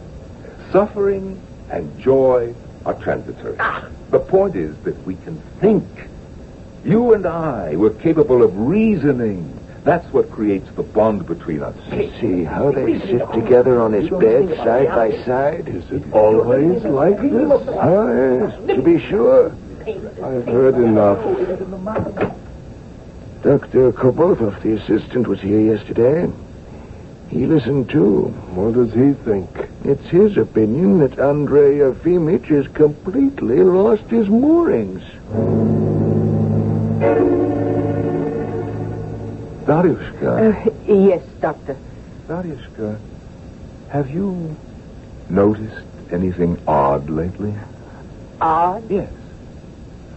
Suffering 0.71 1.41
and 1.69 1.99
joy 1.99 2.53
are 2.85 2.93
transitory. 2.95 3.55
Ah. 3.59 3.87
The 4.11 4.19
point 4.19 4.55
is 4.55 4.75
that 4.83 5.01
we 5.05 5.15
can 5.15 5.39
think. 5.59 5.87
You 6.83 7.13
and 7.13 7.25
I, 7.25 7.75
we're 7.75 7.91
capable 7.91 8.43
of 8.43 8.57
reasoning. 8.57 9.57
That's 9.83 10.07
what 10.13 10.31
creates 10.31 10.69
the 10.75 10.83
bond 10.83 11.25
between 11.27 11.61
us. 11.61 11.75
See 12.21 12.45
how 12.45 12.71
they 12.71 12.99
sit 12.99 13.29
together 13.33 13.81
on 13.81 13.91
his 13.91 14.09
bed, 14.09 14.55
side 14.57 14.87
by 14.87 15.11
side? 15.25 15.67
Is 15.67 15.91
it 15.91 16.13
always 16.13 16.83
like 16.83 17.21
this? 17.21 17.51
Oh, 17.67 18.47
yes, 18.47 18.75
to 18.75 18.81
be 18.81 18.99
sure. 19.09 19.51
I've 19.85 20.45
heard 20.47 20.75
enough. 20.75 21.21
Dr. 23.41 23.91
Khobotov, 23.91 24.61
the 24.61 24.75
assistant, 24.81 25.27
was 25.27 25.41
here 25.41 25.59
yesterday. 25.59 26.31
He 27.29 27.45
listened 27.45 27.89
too. 27.89 28.27
What 28.55 28.75
does 28.75 28.93
he 28.93 29.11
think? 29.25 29.49
It's 29.83 30.07
his 30.07 30.37
opinion 30.37 30.99
that 30.99 31.19
Andrei 31.19 31.79
Yefimich 31.79 32.45
has 32.45 32.67
completely 32.69 33.61
lost 33.63 34.03
his 34.03 34.29
moorings. 34.29 35.03
Daryushka, 39.65 40.67
Uh, 40.67 40.93
yes, 40.93 41.23
Doctor. 41.41 41.77
Daryushka, 42.27 42.99
have 43.87 44.09
you 44.09 44.57
noticed 45.29 45.85
anything 46.11 46.61
odd 46.67 47.09
lately? 47.09 47.55
Odd? 48.41 48.91
Yes. 48.91 49.09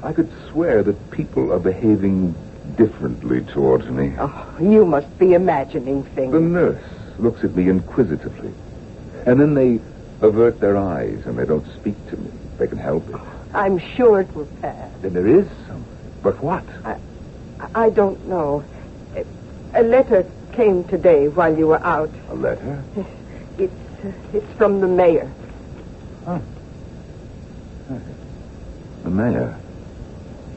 I 0.03 0.13
could 0.13 0.33
swear 0.51 0.83
that 0.83 1.11
people 1.11 1.53
are 1.53 1.59
behaving 1.59 2.35
differently 2.77 3.43
towards 3.55 3.87
me. 3.89 4.13
Oh, 4.19 4.55
you 4.61 4.85
must 4.85 5.17
be 5.19 5.35
imagining 5.35 6.05
things. 6.15 6.33
The 6.33 6.41
nurse 6.41 6.83
looks 7.19 7.45
at 7.45 7.55
me 7.55 7.69
inquisitively. 7.69 8.53
And 9.27 9.41
then 9.41 9.55
they 9.55 9.81
avert 10.27 10.61
their 10.61 10.77
eyes 10.77 11.23
and 11.27 11.39
they 11.39 11.45
don't 11.45 11.67
speak 11.77 11.95
to 12.11 12.17
me. 12.17 12.31
They 12.59 12.67
can 12.67 12.79
help 12.79 13.09
it. 13.09 13.21
I'm 13.55 13.79
sure 13.79 14.21
it 14.21 14.35
will 14.35 14.47
pass. 14.61 14.91
Then 15.03 15.13
there 15.13 15.27
is 15.27 15.47
something. 15.69 15.87
But 16.23 16.43
what? 16.43 16.65
I, 16.85 16.97
I 17.75 17.91
don't 17.91 18.29
know. 18.29 18.65
A 19.75 19.83
letter 19.83 20.25
came 20.53 20.85
today 20.85 21.29
while 21.29 21.57
you 21.57 21.67
were 21.69 21.83
out. 21.85 22.11
A 22.31 22.35
letter? 22.35 22.83
It's 23.59 23.73
uh, 24.05 24.13
it's 24.33 24.53
from 24.57 24.81
the 24.81 24.87
mayor. 24.87 25.31
The 29.05 29.11
mayor 29.11 29.57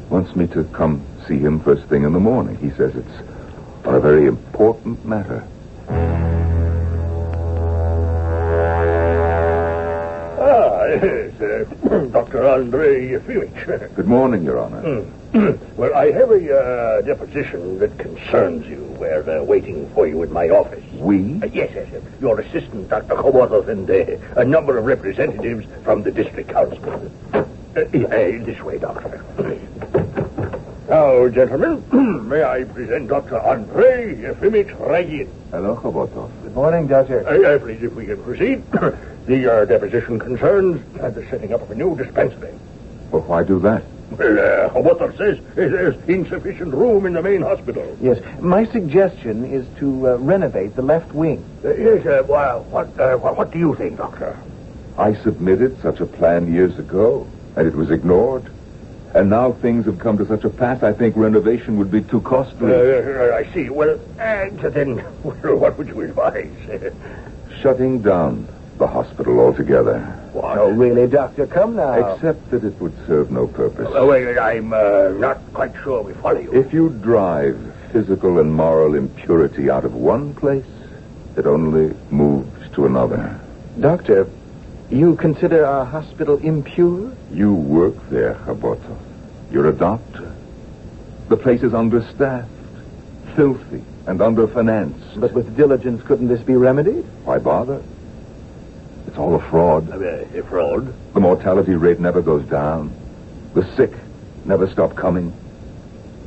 wants 0.09 0.35
me 0.35 0.47
to 0.47 0.63
come 0.65 1.05
see 1.27 1.37
him 1.37 1.59
first 1.59 1.83
thing 1.85 2.03
in 2.03 2.13
the 2.13 2.19
morning. 2.19 2.57
He 2.57 2.71
says 2.71 2.95
it's 2.95 3.85
on 3.85 3.95
a 3.95 3.99
very 3.99 4.25
important 4.25 5.05
matter. 5.05 5.43
Ah, 10.39 10.85
yes, 10.87 11.41
uh, 11.41 11.99
Dr. 12.11 12.43
Andrei 12.47 13.09
Yefimich. 13.11 13.95
Good 13.95 14.07
morning, 14.07 14.43
Your 14.43 14.59
Honor. 14.59 15.05
well, 15.77 15.93
I 15.93 16.11
have 16.11 16.31
a 16.31 16.57
uh, 16.59 17.01
deposition 17.01 17.77
that 17.77 17.95
concerns 17.99 18.65
you. 18.65 18.83
We're 18.99 19.29
uh, 19.29 19.43
waiting 19.43 19.87
for 19.93 20.07
you 20.07 20.23
in 20.23 20.33
my 20.33 20.49
office. 20.49 20.83
We? 20.93 21.39
Uh, 21.43 21.45
yes, 21.45 21.69
yes, 21.75 21.87
yes. 21.91 22.01
Your 22.19 22.39
assistant, 22.39 22.89
Dr. 22.89 23.13
Kowalov, 23.13 23.67
and 23.67 23.87
uh, 23.87 24.41
a 24.41 24.43
number 24.43 24.79
of 24.79 24.85
representatives 24.85 25.67
from 25.83 26.01
the 26.01 26.11
district 26.11 26.49
council. 26.49 27.11
Uh, 27.33 27.41
uh, 27.77 27.83
this 28.43 28.59
way, 28.61 28.79
Doctor. 28.79 29.23
Now, 30.89 31.27
gentlemen, 31.29 31.83
may 32.27 32.43
I 32.43 32.63
present 32.63 33.09
Dr. 33.09 33.37
Andrei 33.37 34.15
Yefimich 34.15 34.75
Ragin. 34.79 35.29
Hello, 35.51 35.75
Khobotov. 35.75 36.31
Good 36.41 36.55
morning, 36.55 36.87
Doctor. 36.87 37.19
Uh, 37.27 37.59
please, 37.59 37.83
if 37.83 37.93
we 37.93 38.07
can 38.07 38.23
proceed. 38.23 38.63
the 39.27 39.53
uh, 39.53 39.65
deposition 39.65 40.17
concerns 40.17 40.81
the 40.95 41.23
setting 41.29 41.53
up 41.53 41.61
of 41.61 41.69
a 41.69 41.75
new 41.75 41.95
dispensary. 41.95 42.57
Well, 43.11 43.21
why 43.21 43.43
do 43.43 43.59
that? 43.59 43.83
Well, 44.11 44.39
uh, 44.75 44.81
what 44.81 44.99
that 44.99 45.17
says 45.17 45.37
is 45.37 45.43
there's 45.55 46.09
insufficient 46.09 46.73
room 46.73 47.05
in 47.05 47.13
the 47.13 47.21
main 47.21 47.41
hospital. 47.41 47.97
Yes. 48.01 48.19
My 48.39 48.65
suggestion 48.65 49.45
is 49.45 49.67
to 49.79 50.09
uh, 50.09 50.17
renovate 50.17 50.75
the 50.75 50.81
left 50.81 51.13
wing. 51.13 51.43
Uh, 51.63 51.75
yes, 51.75 52.05
uh, 52.05 52.23
well, 52.27 52.63
what, 52.65 52.99
uh, 52.99 53.15
what, 53.17 53.37
what 53.37 53.51
do 53.51 53.59
you 53.59 53.75
think, 53.75 53.97
Doctor? 53.97 54.37
I 54.97 55.13
submitted 55.13 55.81
such 55.81 55.99
a 55.99 56.05
plan 56.05 56.51
years 56.51 56.77
ago, 56.79 57.27
and 57.55 57.67
it 57.67 57.75
was 57.75 57.91
ignored. 57.91 58.51
And 59.13 59.29
now 59.29 59.53
things 59.53 59.85
have 59.85 59.99
come 59.99 60.17
to 60.17 60.27
such 60.27 60.43
a 60.43 60.49
pass, 60.49 60.83
I 60.83 60.93
think 60.93 61.15
renovation 61.15 61.77
would 61.77 61.89
be 61.89 62.01
too 62.01 62.21
costly. 62.21 62.73
Uh, 62.73 63.35
I 63.35 63.51
see. 63.53 63.69
Well, 63.69 63.99
uh, 64.19 64.69
then, 64.69 64.97
what 65.23 65.77
would 65.77 65.87
you 65.87 66.01
advise? 66.01 66.51
Shutting 67.61 68.01
down 68.01 68.47
the 68.79 68.87
hospital 68.87 69.39
altogether. 69.41 69.99
What? 70.31 70.57
Oh, 70.57 70.71
really, 70.71 71.05
Doctor? 71.05 71.45
Come 71.45 71.75
now. 71.75 72.15
Except 72.15 72.49
that 72.51 72.63
it 72.63 72.79
would 72.79 72.95
serve 73.05 73.29
no 73.29 73.45
purpose. 73.45 73.89
Oh, 73.91 74.07
wait, 74.07 74.37
I'm 74.37 74.73
uh, 74.73 75.09
not 75.09 75.37
quite 75.53 75.73
sure 75.83 76.01
we 76.01 76.13
follow 76.13 76.39
you. 76.39 76.51
If 76.53 76.73
you 76.73 76.89
drive 76.89 77.59
physical 77.91 78.39
and 78.39 78.53
moral 78.53 78.95
impurity 78.95 79.69
out 79.69 79.83
of 79.83 79.93
one 79.93 80.33
place, 80.33 80.65
it 81.35 81.45
only 81.45 81.93
moves 82.09 82.69
to 82.75 82.85
another. 82.85 83.39
Doctor, 83.79 84.27
you 84.89 85.15
consider 85.17 85.65
our 85.65 85.85
hospital 85.85 86.37
impure? 86.37 87.11
You 87.31 87.53
work 87.53 88.09
there, 88.09 88.35
Haboto. 88.45 88.97
You're 89.51 89.67
a 89.67 89.73
doctor. 89.73 90.33
The 91.27 91.37
place 91.37 91.63
is 91.63 91.73
understaffed, 91.73 92.49
filthy, 93.35 93.83
and 94.07 94.19
underfinanced. 94.19 95.19
But 95.19 95.33
with 95.33 95.55
diligence, 95.57 96.01
couldn't 96.03 96.29
this 96.29 96.41
be 96.41 96.55
remedied? 96.55 97.05
Why 97.25 97.39
bother? 97.39 97.83
All 99.19 99.35
a 99.35 99.49
fraud. 99.49 99.89
A 99.91 100.43
fraud? 100.43 100.93
The 101.13 101.19
mortality 101.19 101.75
rate 101.75 101.99
never 101.99 102.21
goes 102.21 102.47
down. 102.47 102.89
The 103.53 103.65
sick 103.75 103.91
never 104.45 104.65
stop 104.69 104.95
coming. 104.95 105.33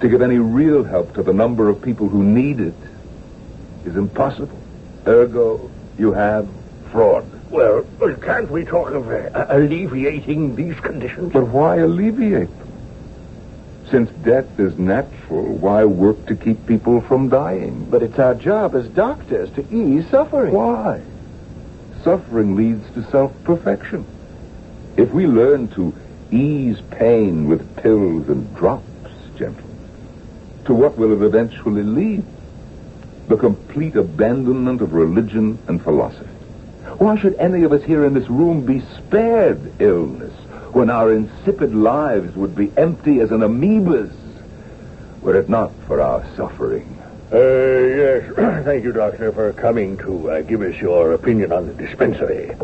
To 0.00 0.08
give 0.10 0.20
any 0.20 0.38
real 0.38 0.84
help 0.84 1.14
to 1.14 1.22
the 1.22 1.32
number 1.32 1.70
of 1.70 1.80
people 1.80 2.06
who 2.06 2.22
need 2.22 2.60
it 2.60 2.74
is 3.86 3.96
impossible. 3.96 4.58
Ergo, 5.06 5.70
you 5.98 6.12
have 6.12 6.46
fraud. 6.90 7.24
Well, 7.50 7.86
well, 7.98 8.14
can't 8.16 8.50
we 8.50 8.66
talk 8.66 8.90
of 8.90 9.08
uh, 9.08 9.46
alleviating 9.48 10.54
these 10.54 10.78
conditions? 10.80 11.32
But 11.32 11.46
why 11.46 11.76
alleviate 11.76 12.50
them? 12.58 12.72
Since 13.90 14.10
death 14.22 14.60
is 14.60 14.76
natural, 14.78 15.44
why 15.44 15.86
work 15.86 16.26
to 16.26 16.36
keep 16.36 16.66
people 16.66 17.00
from 17.00 17.30
dying? 17.30 17.86
But 17.90 18.02
it's 18.02 18.18
our 18.18 18.34
job 18.34 18.74
as 18.74 18.86
doctors 18.88 19.50
to 19.52 19.64
ease 19.74 20.08
suffering. 20.10 20.52
Why? 20.52 21.00
Suffering 22.04 22.56
leads 22.56 22.88
to 22.94 23.10
self-perfection. 23.10 24.04
If 24.96 25.12
we 25.12 25.26
learn 25.26 25.68
to 25.68 25.94
ease 26.30 26.80
pain 26.90 27.48
with 27.48 27.76
pills 27.76 28.28
and 28.28 28.54
drops, 28.56 28.88
gentlemen, 29.36 29.78
to 30.64 30.74
what 30.74 30.98
will 30.98 31.12
it 31.12 31.24
eventually 31.24 31.82
lead? 31.82 32.24
The 33.28 33.36
complete 33.36 33.96
abandonment 33.96 34.80
of 34.80 34.94
religion 34.94 35.58
and 35.68 35.82
philosophy. 35.82 36.26
Why 36.98 37.16
should 37.16 37.34
any 37.36 37.62
of 37.62 37.72
us 37.72 37.82
here 37.82 38.04
in 38.04 38.14
this 38.14 38.28
room 38.28 38.66
be 38.66 38.80
spared 38.96 39.80
illness 39.80 40.32
when 40.72 40.90
our 40.90 41.12
insipid 41.12 41.74
lives 41.74 42.34
would 42.36 42.54
be 42.54 42.72
empty 42.76 43.20
as 43.20 43.30
an 43.30 43.42
amoeba's 43.42 44.12
were 45.22 45.36
it 45.36 45.48
not 45.48 45.72
for 45.86 46.00
our 46.00 46.24
suffering? 46.36 47.01
Uh, 47.32 47.38
yes. 47.38 48.30
Thank 48.64 48.84
you, 48.84 48.92
Doctor, 48.92 49.32
for 49.32 49.52
coming 49.54 49.96
to 49.98 50.30
uh, 50.30 50.42
give 50.42 50.60
us 50.60 50.76
your 50.76 51.14
opinion 51.14 51.50
on 51.52 51.66
the 51.66 51.72
dispensary. 51.74 52.54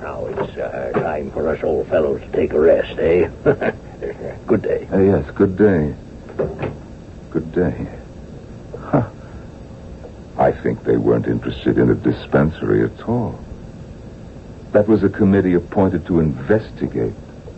Now 0.00 0.24
it's 0.26 0.56
uh, 0.56 0.90
time 0.94 1.30
for 1.30 1.48
us 1.48 1.62
old 1.62 1.86
fellows 1.88 2.22
to 2.22 2.28
take 2.32 2.52
a 2.54 2.60
rest, 2.60 2.98
eh? 2.98 3.28
Good 4.46 4.62
day. 4.62 4.88
Uh, 4.90 4.98
yes, 4.98 5.30
good 5.32 5.56
day. 5.56 5.94
Good 7.30 7.52
day. 7.52 7.88
Huh. 8.80 9.08
I 10.38 10.50
think 10.50 10.82
they 10.84 10.96
weren't 10.96 11.26
interested 11.26 11.78
in 11.78 11.90
a 11.90 11.94
dispensary 11.94 12.84
at 12.84 13.02
all. 13.08 13.38
That 14.72 14.88
was 14.88 15.04
a 15.04 15.08
committee 15.08 15.54
appointed 15.54 16.06
to 16.06 16.20
investigate 16.20 17.12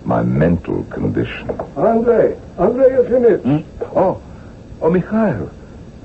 my 0.04 0.22
mental 0.22 0.84
condition. 0.84 1.48
Andre, 1.76 2.38
Andre 2.58 2.90
Yefimich. 2.90 3.42
Hmm? 3.42 3.96
Oh, 3.96 4.20
oh, 4.82 4.90
Mikhail. 4.90 5.50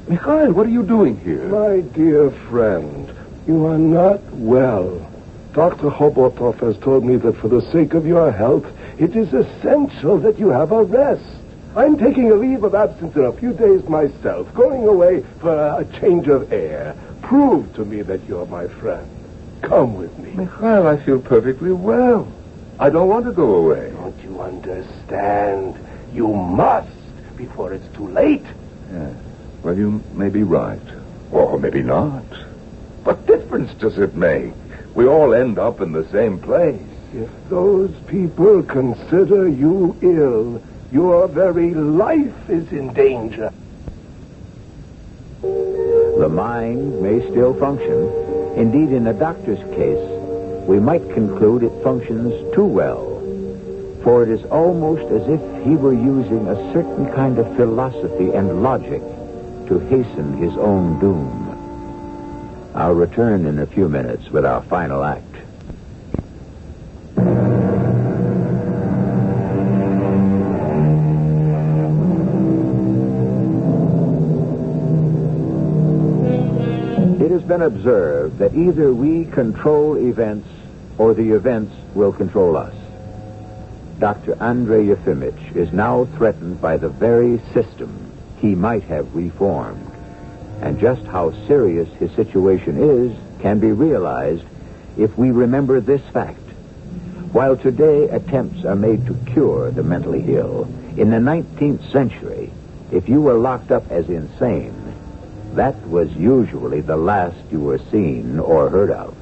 Mikhail, 0.09 0.53
what 0.53 0.65
are 0.65 0.71
you 0.71 0.81
doing 0.81 1.19
here? 1.19 1.47
My 1.49 1.81
dear 1.81 2.31
friend, 2.49 3.15
you 3.47 3.67
are 3.67 3.77
not 3.77 4.19
well. 4.33 5.07
Dr. 5.53 5.91
Khobotov 5.91 6.59
has 6.61 6.79
told 6.79 7.05
me 7.05 7.15
that 7.17 7.37
for 7.37 7.47
the 7.47 7.61
sake 7.71 7.93
of 7.93 8.07
your 8.07 8.31
health, 8.31 8.65
it 8.97 9.15
is 9.15 9.31
essential 9.31 10.17
that 10.17 10.39
you 10.39 10.47
have 10.47 10.71
a 10.71 10.81
rest. 10.81 11.23
I'm 11.75 11.95
taking 11.95 12.31
a 12.31 12.33
leave 12.33 12.63
of 12.63 12.73
absence 12.73 13.15
in 13.15 13.23
a 13.23 13.33
few 13.33 13.53
days 13.53 13.87
myself, 13.87 14.51
going 14.55 14.87
away 14.87 15.23
for 15.41 15.55
a 15.55 15.85
change 15.99 16.27
of 16.27 16.51
air. 16.51 16.95
Prove 17.21 17.71
to 17.75 17.85
me 17.85 18.01
that 18.01 18.27
you're 18.27 18.47
my 18.47 18.67
friend. 18.67 19.07
Come 19.61 19.95
with 19.95 20.17
me. 20.17 20.31
Mikhail, 20.31 20.87
I 20.87 20.97
feel 20.97 21.19
perfectly 21.19 21.71
well. 21.71 22.27
I 22.79 22.89
don't 22.89 23.09
want 23.09 23.25
to 23.25 23.31
go 23.31 23.55
away. 23.57 23.91
Don't 23.91 24.19
you 24.23 24.41
understand? 24.41 25.77
You 26.15 26.29
must 26.29 26.89
before 27.37 27.73
it's 27.73 27.95
too 27.95 28.07
late. 28.07 28.45
Yes. 28.91 29.13
Well, 29.63 29.77
you 29.77 30.01
may 30.13 30.29
be 30.29 30.43
right. 30.43 30.79
Or 31.31 31.59
maybe 31.59 31.81
not. 31.81 32.23
What 33.03 33.25
difference 33.27 33.73
does 33.73 33.97
it 33.97 34.15
make? 34.15 34.53
We 34.95 35.07
all 35.07 35.33
end 35.33 35.59
up 35.59 35.81
in 35.81 35.91
the 35.91 36.07
same 36.09 36.39
place. 36.39 36.81
If 37.13 37.29
those 37.49 37.91
people 38.07 38.63
consider 38.63 39.47
you 39.47 39.97
ill, 40.01 40.61
your 40.91 41.27
very 41.27 41.73
life 41.73 42.49
is 42.49 42.71
in 42.71 42.93
danger. 42.93 43.51
The 45.41 46.29
mind 46.31 47.01
may 47.01 47.19
still 47.29 47.53
function. 47.53 48.11
Indeed, 48.55 48.93
in 48.95 49.07
a 49.07 49.13
doctor's 49.13 49.59
case, 49.75 50.67
we 50.67 50.79
might 50.79 51.07
conclude 51.13 51.63
it 51.63 51.83
functions 51.83 52.33
too 52.53 52.65
well. 52.65 53.07
For 54.03 54.23
it 54.23 54.29
is 54.29 54.43
almost 54.45 55.11
as 55.11 55.27
if 55.27 55.41
he 55.65 55.75
were 55.75 55.93
using 55.93 56.47
a 56.47 56.73
certain 56.73 57.11
kind 57.13 57.37
of 57.37 57.55
philosophy 57.55 58.31
and 58.31 58.63
logic 58.63 59.01
to 59.69 59.77
hasten 59.77 60.35
his 60.37 60.57
own 60.57 60.99
doom. 60.99 61.45
I'll 62.73 62.95
return 62.95 63.45
in 63.45 63.59
a 63.59 63.67
few 63.67 63.87
minutes 63.87 64.27
with 64.31 64.43
our 64.43 64.63
final 64.63 65.03
act. 65.03 65.23
It 77.21 77.29
has 77.29 77.43
been 77.43 77.61
observed 77.61 78.39
that 78.39 78.55
either 78.55 78.91
we 78.91 79.25
control 79.25 79.97
events 79.97 80.49
or 80.97 81.13
the 81.13 81.33
events 81.33 81.75
will 81.93 82.11
control 82.11 82.57
us. 82.57 82.73
Dr. 83.99 84.35
Andrei 84.41 84.85
Yefimich 84.85 85.55
is 85.55 85.71
now 85.71 86.05
threatened 86.17 86.59
by 86.59 86.77
the 86.77 86.89
very 86.89 87.37
system 87.53 88.08
he 88.39 88.55
might 88.55 88.83
have 88.83 89.15
reformed. 89.15 89.85
And 90.61 90.79
just 90.79 91.03
how 91.05 91.31
serious 91.47 91.89
his 91.95 92.11
situation 92.11 92.77
is 92.77 93.17
can 93.41 93.59
be 93.59 93.71
realized 93.71 94.43
if 94.97 95.17
we 95.17 95.31
remember 95.31 95.79
this 95.79 96.01
fact. 96.11 96.37
While 97.31 97.55
today 97.55 98.09
attempts 98.09 98.65
are 98.65 98.75
made 98.75 99.05
to 99.05 99.13
cure 99.31 99.71
the 99.71 99.83
mentally 99.83 100.23
ill, 100.35 100.63
in 100.97 101.11
the 101.11 101.17
19th 101.17 101.91
century, 101.91 102.51
if 102.91 103.07
you 103.07 103.21
were 103.21 103.35
locked 103.35 103.71
up 103.71 103.89
as 103.91 104.09
insane, 104.09 104.73
that 105.53 105.75
was 105.87 106.11
usually 106.15 106.81
the 106.81 106.97
last 106.97 107.37
you 107.51 107.59
were 107.59 107.77
seen 107.91 108.39
or 108.39 108.69
heard 108.69 108.91
of. 108.91 109.15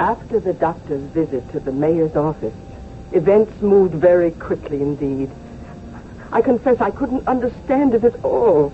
After 0.00 0.40
the 0.40 0.52
doctor's 0.52 1.02
visit 1.12 1.50
to 1.52 1.60
the 1.60 1.72
mayor's 1.72 2.16
office, 2.16 2.54
events 3.12 3.60
moved 3.60 3.94
very 3.94 4.30
quickly 4.32 4.82
indeed. 4.82 5.30
I 6.32 6.42
confess 6.42 6.80
I 6.80 6.90
couldn't 6.90 7.26
understand 7.26 7.94
it 7.94 8.04
at 8.04 8.24
all. 8.24 8.70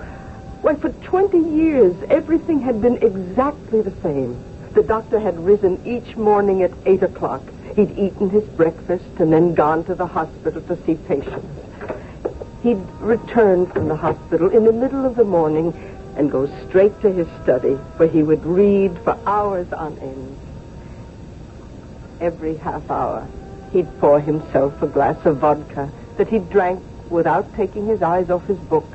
Why, 0.62 0.74
for 0.76 0.90
20 0.90 1.38
years, 1.38 1.94
everything 2.08 2.60
had 2.60 2.80
been 2.80 2.96
exactly 2.98 3.82
the 3.82 3.92
same. 4.02 4.42
The 4.74 4.82
doctor 4.82 5.20
had 5.20 5.38
risen 5.44 5.80
each 5.84 6.16
morning 6.16 6.62
at 6.62 6.72
8 6.86 7.02
o'clock. 7.02 7.42
He'd 7.76 7.98
eaten 7.98 8.30
his 8.30 8.44
breakfast 8.44 9.04
and 9.18 9.32
then 9.32 9.54
gone 9.54 9.84
to 9.84 9.94
the 9.94 10.06
hospital 10.06 10.62
to 10.62 10.76
see 10.84 10.94
patients. 10.94 11.46
He'd 12.62 12.80
return 13.00 13.66
from 13.66 13.88
the 13.88 13.96
hospital 13.96 14.50
in 14.50 14.64
the 14.64 14.72
middle 14.72 15.04
of 15.04 15.16
the 15.16 15.24
morning 15.24 15.74
and 16.16 16.30
go 16.30 16.46
straight 16.68 17.00
to 17.00 17.10
his 17.10 17.26
study, 17.42 17.74
where 17.96 18.08
he 18.08 18.22
would 18.22 18.44
read 18.44 18.96
for 19.00 19.18
hours 19.26 19.72
on 19.72 19.98
end. 19.98 20.38
Every 22.20 22.56
half 22.56 22.90
hour, 22.90 23.26
he'd 23.72 23.88
pour 24.00 24.20
himself 24.20 24.80
a 24.82 24.86
glass 24.86 25.16
of 25.24 25.38
vodka 25.38 25.90
that 26.16 26.28
he 26.28 26.38
drank 26.38 26.82
without 27.10 27.54
taking 27.54 27.86
his 27.86 28.02
eyes 28.02 28.30
off 28.30 28.46
his 28.46 28.58
book. 28.58 28.86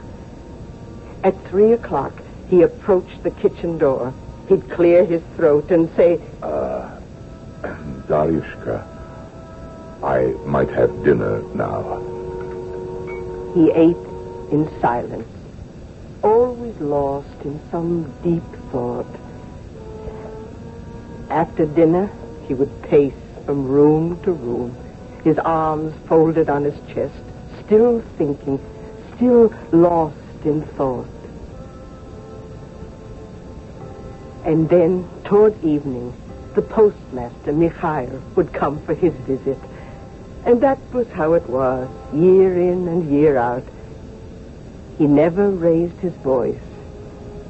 At 1.23 1.35
three 1.47 1.73
o'clock, 1.73 2.13
he 2.49 2.61
approached 2.61 3.23
the 3.23 3.31
kitchen 3.31 3.77
door. 3.77 4.13
He'd 4.47 4.69
clear 4.69 5.03
his 5.03 5.21
throat 5.35 5.71
and 5.71 5.93
say, 5.95 6.21
Uh, 6.41 6.89
Dariushka, 8.07 8.85
I 10.03 10.35
might 10.45 10.69
have 10.69 11.03
dinner 11.03 11.41
now. 11.53 11.99
He 13.53 13.71
ate 13.71 13.97
in 14.51 14.69
silence, 14.79 15.27
always 16.23 16.79
lost 16.79 17.41
in 17.43 17.59
some 17.71 18.13
deep 18.21 18.43
thought. 18.71 19.07
After 21.29 21.65
dinner, 21.65 22.09
he 22.47 22.53
would 22.53 22.81
pace 22.83 23.13
from 23.47 23.65
room 23.65 24.21
to 24.23 24.33
room, 24.33 24.75
his 25.23 25.39
arms 25.39 25.95
folded 26.05 26.49
on 26.49 26.65
his 26.65 26.75
chest, 26.93 27.15
still 27.65 28.01
thinking, 28.17 28.59
still 29.15 29.53
lost 29.71 30.17
in 30.43 30.61
thought. 30.75 31.07
And 34.43 34.67
then, 34.67 35.07
toward 35.23 35.63
evening, 35.63 36.13
the 36.55 36.61
postmaster, 36.61 37.53
Mikhail, 37.53 38.21
would 38.35 38.51
come 38.51 38.81
for 38.81 38.93
his 38.93 39.13
visit. 39.25 39.57
And 40.45 40.59
that 40.59 40.79
was 40.93 41.07
how 41.11 41.31
it 41.33 41.47
was, 41.47 41.89
year 42.13 42.53
in 42.53 42.89
and 42.89 43.09
year 43.09 43.37
out. 43.37 43.63
He 44.97 45.07
never 45.07 45.49
raised 45.49 45.97
his 45.99 46.13
voice. 46.15 46.59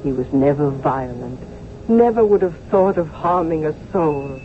He 0.04 0.12
was 0.12 0.32
never 0.32 0.70
violent, 0.70 1.40
never 1.88 2.24
would 2.24 2.42
have 2.42 2.56
thought 2.70 2.98
of 2.98 3.08
harming 3.08 3.66
a 3.66 3.74
soul. 3.90 4.40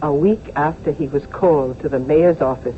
A 0.00 0.12
week 0.12 0.50
after 0.54 0.92
he 0.92 1.08
was 1.08 1.26
called 1.26 1.80
to 1.80 1.88
the 1.88 1.98
mayor's 1.98 2.40
office, 2.40 2.76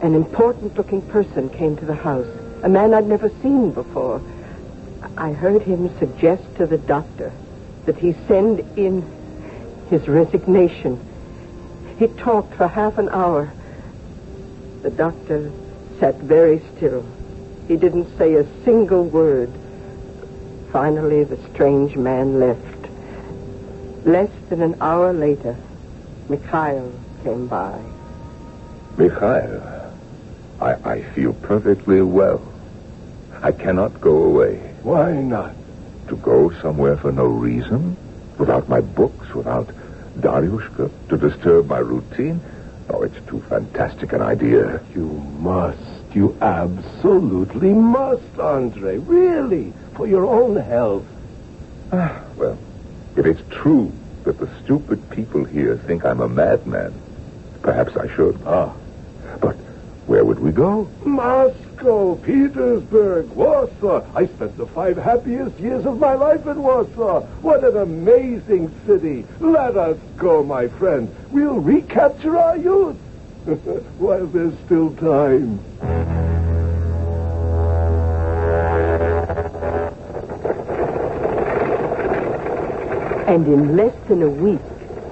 an 0.00 0.14
important 0.14 0.78
looking 0.78 1.02
person 1.02 1.50
came 1.50 1.76
to 1.76 1.84
the 1.84 1.94
house, 1.94 2.26
a 2.62 2.70
man 2.70 2.94
I'd 2.94 3.06
never 3.06 3.28
seen 3.42 3.70
before. 3.70 4.22
I 5.18 5.32
heard 5.32 5.60
him 5.60 5.94
suggest 5.98 6.42
to 6.56 6.66
the 6.66 6.78
doctor 6.78 7.32
that 7.84 7.98
he 7.98 8.14
send 8.26 8.60
in 8.78 9.02
his 9.90 10.08
resignation. 10.08 10.98
He 11.98 12.06
talked 12.06 12.54
for 12.54 12.66
half 12.66 12.96
an 12.96 13.10
hour. 13.10 13.52
The 14.82 14.90
doctor 14.90 15.52
sat 16.00 16.16
very 16.16 16.62
still. 16.74 17.04
He 17.68 17.76
didn't 17.76 18.16
say 18.16 18.34
a 18.34 18.64
single 18.64 19.04
word. 19.04 19.50
Finally, 20.72 21.24
the 21.24 21.38
strange 21.52 21.94
man 21.94 22.40
left. 22.40 24.06
Less 24.06 24.30
than 24.48 24.62
an 24.62 24.76
hour 24.80 25.12
later, 25.12 25.56
Mikhail 26.28 26.92
came 27.24 27.46
by. 27.46 27.78
Mikhail, 28.96 29.92
I, 30.60 30.74
I 30.84 31.02
feel 31.14 31.32
perfectly 31.32 32.02
well. 32.02 32.40
I 33.42 33.52
cannot 33.52 34.00
go 34.00 34.24
away. 34.24 34.56
Why 34.82 35.12
not? 35.12 35.54
To 36.08 36.16
go 36.16 36.52
somewhere 36.60 36.96
for 36.96 37.10
no 37.10 37.26
reason? 37.26 37.96
Without 38.38 38.68
my 38.68 38.80
books, 38.80 39.34
without 39.34 39.68
Dariushka, 40.20 40.90
to 41.08 41.16
disturb 41.16 41.68
my 41.68 41.78
routine? 41.78 42.40
Oh, 42.90 43.02
it's 43.02 43.18
too 43.28 43.42
fantastic 43.48 44.12
an 44.12 44.22
idea. 44.22 44.80
You 44.94 45.06
must. 45.38 45.78
You 46.14 46.36
absolutely 46.40 47.72
must, 47.72 48.38
Andre. 48.38 48.98
Really. 48.98 49.72
For 49.96 50.06
your 50.06 50.26
own 50.26 50.56
health. 50.56 51.06
Ah, 51.92 52.22
well, 52.36 52.58
if 53.16 53.26
it's 53.26 53.42
true 53.50 53.92
that 54.24 54.38
the 54.38 54.48
stupid 54.62 55.10
people 55.10 55.44
here 55.44 55.76
think 55.76 56.04
I'm 56.04 56.20
a 56.20 56.28
madman, 56.28 56.92
perhaps 57.62 57.96
I 57.96 58.08
should. 58.14 58.38
Ah. 58.46 58.72
But 59.40 59.56
where 60.06 60.24
would 60.24 60.38
we 60.38 60.52
go? 60.52 60.88
Moscow, 61.04 62.16
Petersburg, 62.16 63.28
Warsaw. 63.30 64.04
I 64.14 64.26
spent 64.26 64.56
the 64.56 64.66
five 64.66 64.96
happiest 64.96 65.58
years 65.58 65.86
of 65.86 65.98
my 65.98 66.14
life 66.14 66.46
in 66.46 66.62
Warsaw. 66.62 67.22
What 67.40 67.64
an 67.64 67.76
amazing 67.76 68.72
city. 68.86 69.26
Let 69.40 69.76
us 69.76 69.98
go, 70.16 70.42
my 70.42 70.68
friend. 70.68 71.14
We'll 71.30 71.60
recapture 71.60 72.36
our 72.36 72.56
youth. 72.56 72.96
While 73.98 74.26
there's 74.26 74.58
still 74.66 74.94
time. 74.96 76.41
And 83.32 83.46
in 83.46 83.78
less 83.78 83.94
than 84.08 84.22
a 84.22 84.28
week, 84.28 84.60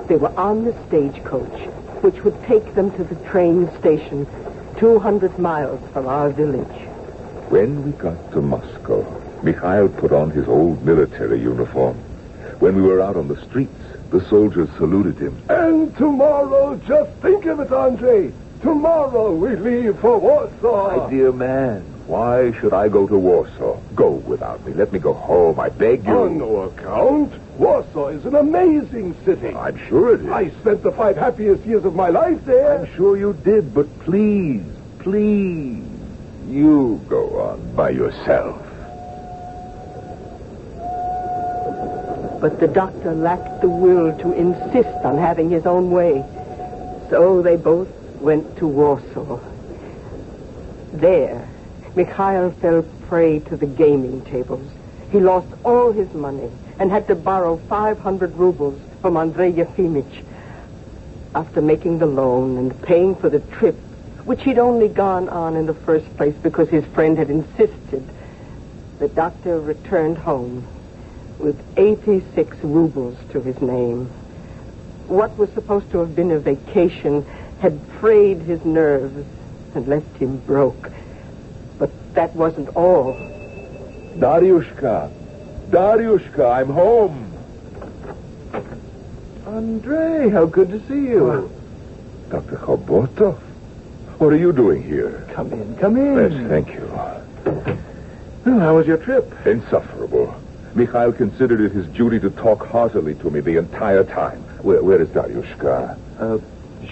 they 0.06 0.16
were 0.16 0.38
on 0.38 0.66
the 0.66 0.74
stagecoach, 0.88 1.58
which 2.02 2.22
would 2.22 2.38
take 2.44 2.74
them 2.74 2.90
to 2.98 3.02
the 3.02 3.14
train 3.30 3.70
station 3.78 4.26
200 4.76 5.38
miles 5.38 5.80
from 5.94 6.06
our 6.06 6.28
village. 6.28 6.66
When 7.48 7.82
we 7.82 7.92
got 7.92 8.30
to 8.32 8.42
Moscow, 8.42 9.06
Mikhail 9.42 9.88
put 9.88 10.12
on 10.12 10.28
his 10.32 10.46
old 10.48 10.84
military 10.84 11.40
uniform. 11.40 11.96
When 12.58 12.76
we 12.76 12.82
were 12.82 13.00
out 13.00 13.16
on 13.16 13.26
the 13.26 13.40
streets, 13.46 13.72
the 14.10 14.22
soldiers 14.26 14.68
saluted 14.76 15.16
him. 15.16 15.42
And 15.48 15.96
tomorrow, 15.96 16.76
just 16.86 17.10
think 17.22 17.46
of 17.46 17.60
it, 17.60 17.72
Andre. 17.72 18.32
Tomorrow 18.60 19.32
we 19.34 19.56
leave 19.56 19.98
for 19.98 20.18
Warsaw. 20.18 21.06
My 21.06 21.10
dear 21.10 21.32
man, 21.32 21.89
why 22.06 22.52
should 22.60 22.72
I 22.72 22.88
go 22.88 23.06
to 23.06 23.16
Warsaw? 23.16 23.78
Go 23.94 24.10
without 24.10 24.64
me. 24.66 24.72
Let 24.72 24.92
me 24.92 24.98
go 24.98 25.12
home. 25.12 25.60
I 25.60 25.68
beg 25.68 26.04
you. 26.04 26.18
On 26.18 26.38
no 26.38 26.56
account. 26.62 27.32
Warsaw 27.58 28.08
is 28.08 28.24
an 28.24 28.34
amazing 28.34 29.14
city. 29.24 29.54
I'm 29.54 29.76
sure 29.88 30.14
it 30.14 30.22
is. 30.22 30.28
I 30.28 30.50
spent 30.60 30.82
the 30.82 30.92
five 30.92 31.16
happiest 31.16 31.64
years 31.64 31.84
of 31.84 31.94
my 31.94 32.08
life 32.08 32.44
there. 32.44 32.80
I'm 32.80 32.94
sure 32.96 33.16
you 33.16 33.32
did, 33.44 33.74
but 33.74 33.86
please, 34.00 34.62
please, 34.98 35.84
you 36.48 37.00
go 37.08 37.40
on 37.40 37.76
by 37.76 37.90
yourself. 37.90 38.60
But 42.40 42.58
the 42.58 42.68
doctor 42.68 43.14
lacked 43.14 43.60
the 43.60 43.68
will 43.68 44.16
to 44.18 44.32
insist 44.32 45.04
on 45.04 45.18
having 45.18 45.50
his 45.50 45.66
own 45.66 45.90
way. 45.90 46.24
So 47.10 47.42
they 47.42 47.56
both 47.56 47.88
went 48.20 48.56
to 48.56 48.66
Warsaw. 48.66 49.38
There, 50.94 51.46
Mikhail 51.96 52.52
fell 52.60 52.82
prey 53.08 53.40
to 53.40 53.56
the 53.56 53.66
gaming 53.66 54.22
tables. 54.22 54.70
He 55.10 55.18
lost 55.18 55.48
all 55.64 55.90
his 55.92 56.12
money 56.14 56.48
and 56.78 56.90
had 56.90 57.08
to 57.08 57.14
borrow 57.14 57.56
500 57.68 58.36
rubles 58.36 58.80
from 59.00 59.16
Andrei 59.16 59.52
Yefimich. 59.52 60.24
After 61.34 61.60
making 61.60 61.98
the 61.98 62.06
loan 62.06 62.56
and 62.58 62.82
paying 62.82 63.14
for 63.16 63.28
the 63.28 63.40
trip, 63.40 63.76
which 64.24 64.42
he'd 64.42 64.58
only 64.58 64.88
gone 64.88 65.28
on 65.28 65.56
in 65.56 65.66
the 65.66 65.74
first 65.74 66.06
place 66.16 66.34
because 66.42 66.68
his 66.68 66.84
friend 66.86 67.18
had 67.18 67.30
insisted, 67.30 68.08
the 68.98 69.08
doctor 69.08 69.60
returned 69.60 70.18
home 70.18 70.66
with 71.38 71.60
86 71.76 72.56
rubles 72.62 73.16
to 73.30 73.40
his 73.40 73.60
name. 73.60 74.06
What 75.08 75.36
was 75.38 75.50
supposed 75.50 75.90
to 75.90 75.98
have 75.98 76.14
been 76.14 76.30
a 76.30 76.38
vacation 76.38 77.24
had 77.60 77.80
frayed 77.98 78.42
his 78.42 78.64
nerves 78.64 79.26
and 79.74 79.88
left 79.88 80.16
him 80.18 80.36
broke. 80.38 80.90
That 82.14 82.34
wasn't 82.34 82.68
all. 82.76 83.14
Dariushka, 84.16 85.10
Dariushka, 85.70 86.52
I'm 86.52 86.68
home. 86.68 87.26
Andre, 89.46 90.28
how 90.30 90.46
good 90.46 90.70
to 90.70 90.80
see 90.88 91.08
you. 91.08 91.50
Dr. 92.28 92.56
Khobotov, 92.56 93.38
what 94.18 94.32
are 94.32 94.36
you 94.36 94.52
doing 94.52 94.82
here? 94.82 95.26
Come 95.32 95.52
in, 95.52 95.76
come 95.76 95.96
in. 95.96 96.32
Yes, 96.32 96.48
thank 96.48 96.68
you. 96.74 96.86
Well, 98.44 98.58
how 98.58 98.76
was 98.76 98.86
your 98.86 98.98
trip? 98.98 99.32
Insufferable. 99.46 100.34
Mikhail 100.74 101.12
considered 101.12 101.60
it 101.60 101.72
his 101.72 101.86
duty 101.88 102.20
to 102.20 102.30
talk 102.30 102.66
heartily 102.66 103.14
to 103.16 103.30
me 103.30 103.40
the 103.40 103.56
entire 103.56 104.04
time. 104.04 104.40
Where, 104.62 104.82
where 104.82 105.00
is 105.00 105.08
Dariushka? 105.08 105.98
Uh, 106.18 106.38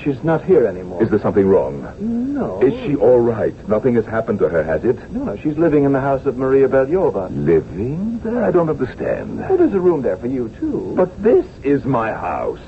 she's 0.03 0.23
not 0.23 0.45
here 0.45 0.67
anymore. 0.67 1.03
Is 1.03 1.11
there 1.11 1.19
something 1.19 1.47
wrong? 1.47 1.95
No. 2.35 2.63
Is 2.63 2.73
she 2.85 2.97
all 2.97 3.21
right? 3.21 3.55
Nothing 3.69 3.95
has 3.95 4.07
happened 4.07 4.39
to 4.41 4.49
her, 4.49 4.63
has 4.63 4.85
it? 4.85 5.11
No, 5.11 5.25
no, 5.25 5.37
she's 5.37 5.57
living 5.57 5.85
in 5.85 5.93
the 5.93 6.01
house 6.01 6.27
of 6.27 6.37
Maria 6.37 6.69
Belyova. 6.69 7.29
Living 7.31 8.19
there? 8.21 8.45
I 8.45 8.51
don't 8.51 8.69
understand. 8.69 9.39
Well, 9.41 9.57
there's 9.57 9.75
a 9.75 9.81
room 9.81 10.03
there 10.03 10.17
for 10.17 10.27
you, 10.27 10.49
too. 10.61 10.95
But 10.97 11.23
this 11.23 11.47
is 11.63 11.85
my 11.85 12.13
house. 12.13 12.61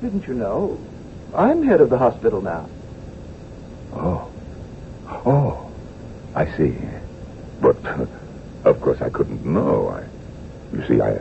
didn't 0.00 0.26
you 0.26 0.34
know? 0.34 0.78
I'm 1.34 1.62
head 1.62 1.80
of 1.80 1.90
the 1.90 1.98
hospital 1.98 2.40
now. 2.40 2.68
Oh. 3.92 4.30
Oh. 5.08 5.70
I 6.34 6.46
see. 6.56 6.76
But, 7.60 7.76
of 8.64 8.80
course, 8.80 9.00
I 9.00 9.10
couldn't 9.10 9.44
know. 9.44 9.88
I, 9.88 10.76
you 10.76 10.86
see, 10.86 11.00
I, 11.00 11.20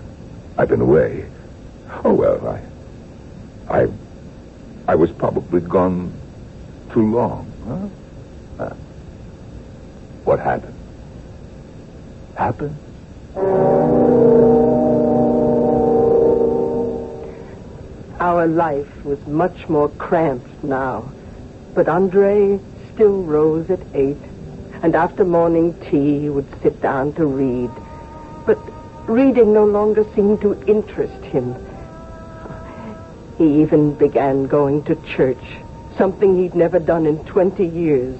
I've 0.58 0.70
been 0.70 0.82
away. 0.82 1.26
Oh, 2.04 2.14
well, 2.14 2.48
I, 2.48 3.82
I, 3.82 3.88
I 4.90 4.96
was 4.96 5.12
probably 5.12 5.62
gone 5.62 6.12
too 6.92 7.12
long, 7.12 7.46
huh? 8.58 8.64
Uh, 8.64 8.74
what 10.24 10.40
happened? 10.40 10.74
Happened? 12.34 12.76
Our 18.20 18.48
life 18.48 19.06
was 19.06 19.20
much 19.28 19.70
more 19.70 19.90
cramped 19.90 20.64
now. 20.64 21.12
But 21.76 21.88
Andre 21.88 22.60
still 22.92 23.22
rose 23.22 23.70
at 23.70 23.82
eight, 23.94 24.18
and 24.82 24.96
after 24.96 25.24
morning 25.24 25.80
tea 25.92 26.22
he 26.22 26.30
would 26.30 26.48
sit 26.64 26.82
down 26.82 27.14
to 27.14 27.28
read. 27.28 27.70
But 28.48 28.58
reading 29.08 29.54
no 29.54 29.66
longer 29.66 30.04
seemed 30.16 30.42
to 30.42 30.60
interest 30.66 31.24
him. 31.26 31.54
He 33.40 33.62
even 33.62 33.94
began 33.94 34.48
going 34.48 34.84
to 34.84 34.96
church, 34.98 35.42
something 35.98 36.38
he'd 36.38 36.56
never 36.56 36.78
done 36.78 37.06
in 37.06 37.24
20 37.24 37.66
years. 37.66 38.20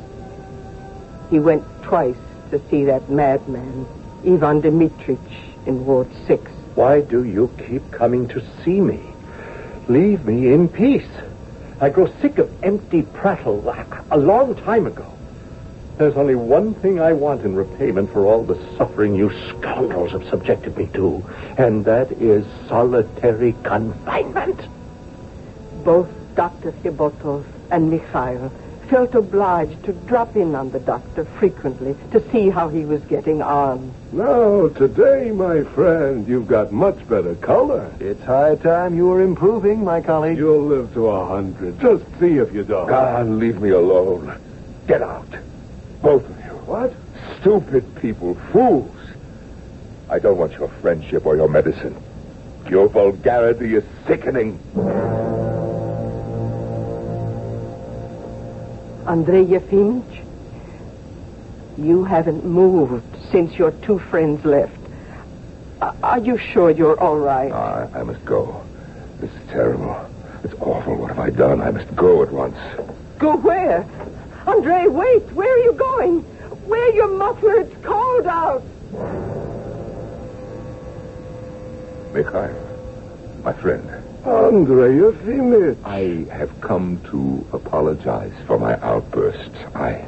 He 1.30 1.40
went 1.42 1.66
twice 1.84 2.16
to 2.52 2.62
see 2.70 2.86
that 2.86 3.10
madman, 3.10 3.86
Ivan 4.26 4.62
Dmitrich, 4.62 5.20
in 5.66 5.86
Ward 5.86 6.08
6. 6.26 6.50
Why 6.76 7.02
do 7.02 7.26
you 7.26 7.52
keep 7.68 7.92
coming 7.92 8.30
to 8.30 8.42
see 8.64 8.80
me? 8.80 9.02
Leave 9.90 10.24
me 10.24 10.54
in 10.54 10.70
peace. 10.70 11.12
I 11.82 11.90
grow 11.90 12.10
sick 12.22 12.38
of 12.38 12.50
empty 12.64 13.02
prattle 13.02 13.76
a 14.12 14.18
long 14.18 14.56
time 14.56 14.88
ago. 14.88 15.06
There's 15.98 16.16
only 16.16 16.36
one 16.36 16.76
thing 16.76 17.02
I 17.02 17.12
want 17.12 17.42
in 17.42 17.56
repayment 17.56 18.14
for 18.14 18.26
all 18.26 18.46
the 18.46 18.58
suffering 18.78 19.16
you 19.16 19.32
scoundrels 19.50 20.14
have 20.14 20.24
subjected 20.30 20.78
me 20.78 20.88
to, 20.94 21.22
and 21.58 21.84
that 21.84 22.10
is 22.14 22.46
solitary 22.70 23.54
confinement. 23.64 24.62
Both 25.90 26.36
Dr. 26.36 26.72
Khobotov 26.72 27.46
and 27.72 27.90
Mikhail 27.90 28.52
felt 28.92 29.16
obliged 29.16 29.84
to 29.86 29.94
drop 29.94 30.36
in 30.36 30.54
on 30.54 30.70
the 30.70 30.78
doctor 30.80 31.26
frequently 31.26 31.96
to 32.12 32.22
see 32.32 32.52
how 32.52 32.70
he 32.70 32.86
was 32.86 33.02
getting 33.06 33.42
on. 33.42 33.92
Now, 34.12 34.68
today, 34.68 35.32
my 35.32 35.64
friend, 35.64 36.28
you've 36.28 36.48
got 36.48 36.72
much 36.72 37.08
better 37.08 37.34
color. 37.34 37.92
It's 38.00 38.22
high 38.22 38.58
time 38.58 38.96
you 38.96 39.08
were 39.08 39.24
improving, 39.24 39.84
my 39.84 40.00
colleague. 40.00 40.38
You'll 40.38 40.64
live 40.64 40.94
to 40.94 41.08
a 41.08 41.26
hundred. 41.26 41.80
Just 41.80 42.06
see 42.20 42.38
if 42.38 42.54
you 42.54 42.64
don't. 42.64 42.92
Ah, 42.92 43.24
leave 43.24 43.60
me 43.60 43.72
alone. 43.72 44.40
Get 44.86 45.02
out. 45.02 45.34
Both 46.04 46.30
of 46.30 46.38
you. 46.46 46.52
What? 46.68 46.94
Stupid 47.40 47.96
people, 47.96 48.36
fools. 48.52 48.96
I 50.08 50.20
don't 50.20 50.38
want 50.38 50.54
your 50.54 50.68
friendship 50.68 51.26
or 51.26 51.36
your 51.36 51.50
medicine. 51.50 51.98
Your 52.70 52.90
vulgarity 52.90 53.74
is 53.74 53.84
sickening. 54.06 54.60
Andrei 59.10 59.44
Yefimovich, 59.44 60.24
you 61.80 62.04
haven't 62.04 62.46
moved 62.46 63.04
since 63.32 63.56
your 63.56 63.72
two 63.72 63.98
friends 63.98 64.46
left. 64.46 64.78
Are 65.82 66.20
you 66.20 66.38
sure 66.38 66.70
you're 66.70 67.00
all 67.00 67.18
right? 67.18 67.52
I, 67.52 67.90
I 67.96 68.04
must 68.04 68.24
go. 68.24 68.64
This 69.20 69.32
is 69.32 69.50
terrible. 69.50 69.98
It's 70.44 70.54
awful. 70.62 70.96
What 70.96 71.08
have 71.10 71.18
I 71.18 71.32
done? 71.32 71.60
I 71.60 71.72
must 71.72 71.94
go 71.96 72.22
at 72.22 72.32
once. 72.32 72.56
Go 73.18 73.36
where? 73.38 73.84
Andrei, 74.46 74.86
wait. 74.88 75.24
Where 75.32 75.52
are 75.52 75.64
you 75.64 75.74
going? 75.74 76.24
Wear 76.68 76.94
your 76.94 77.08
muffler. 77.08 77.62
It's 77.62 77.84
cold 77.84 78.28
out. 78.28 78.62
Mikhail, 82.14 82.54
my 83.44 83.54
friend, 83.54 83.99
Andrei 84.30 84.94
Yefimich. 84.94 85.78
I 85.84 86.32
have 86.32 86.62
come 86.62 87.02
to 87.10 87.46
apologize 87.52 88.34
for 88.46 88.60
my 88.60 88.80
outburst. 88.82 89.52
I 89.76 90.06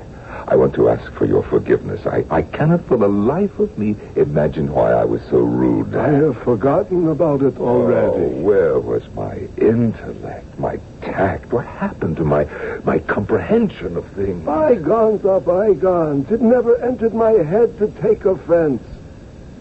I 0.48 0.56
want 0.56 0.74
to 0.76 0.90
ask 0.90 1.12
for 1.14 1.26
your 1.26 1.44
forgiveness. 1.44 2.06
I, 2.06 2.26
I 2.30 2.42
cannot 2.42 2.86
for 2.86 2.98
the 2.98 3.08
life 3.08 3.60
of 3.60 3.78
me 3.78 3.96
imagine 4.16 4.72
why 4.74 4.92
I 4.92 5.06
was 5.06 5.22
so 5.30 5.40
rude. 5.40 5.96
I 5.96 6.10
have 6.10 6.42
forgotten 6.44 7.08
about 7.08 7.42
it 7.42 7.58
already. 7.58 8.24
Oh, 8.26 8.42
where 8.42 8.80
was 8.80 9.04
my 9.14 9.48
intellect, 9.58 10.60
my 10.60 10.80
tact? 11.02 11.52
What 11.52 11.66
happened 11.66 12.18
to 12.18 12.24
my 12.24 12.46
my 12.84 13.00
comprehension 13.00 13.98
of 13.98 14.06
things? 14.12 14.46
Bygones 14.46 15.26
are 15.26 15.42
bygones. 15.42 16.32
It 16.32 16.42
never 16.42 16.78
entered 16.82 17.14
my 17.14 17.32
head 17.32 17.78
to 17.80 17.88
take 18.02 18.26
offense. 18.26 18.84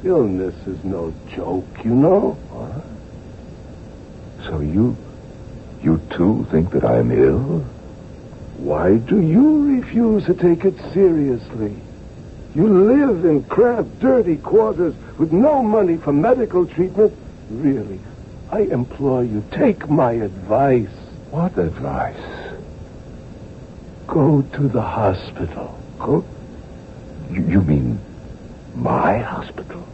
Illness 0.05 0.55
is 0.67 0.83
no 0.85 1.13
joke, 1.35 1.85
you 1.85 1.95
know. 1.95 2.37
So 4.47 4.61
you 4.61 4.97
you 5.83 6.01
too 6.11 6.47
think 6.51 6.71
that 6.73 6.85
I'm 6.85 7.11
ill? 7.11 7.61
Why 8.59 8.97
do 8.97 9.21
you 9.21 9.77
refuse 9.77 10.25
to 10.27 10.35
take 10.35 10.65
it 10.65 10.77
seriously? 10.93 11.75
You 12.55 12.69
live 12.69 13.25
in 13.25 13.45
cramped, 13.45 14.01
dirty 14.01 14.37
quarters 14.37 14.95
with 15.19 15.33
no 15.33 15.63
money 15.63 15.97
for 15.97 16.13
medical 16.13 16.67
treatment. 16.67 17.15
Really, 17.51 17.99
I 18.51 18.61
implore 18.63 19.25
you, 19.25 19.43
take 19.53 19.89
my 19.89 20.13
advice. 20.13 20.91
What 21.31 21.57
advice? 21.57 22.17
Go 24.07 24.43
to 24.43 24.69
the 24.69 24.83
hospital. 24.83 25.79
Go? 25.99 26.25
You, 27.31 27.47
you 27.47 27.63
mean 27.63 27.99
my 28.75 29.19
hospital? 29.19 29.87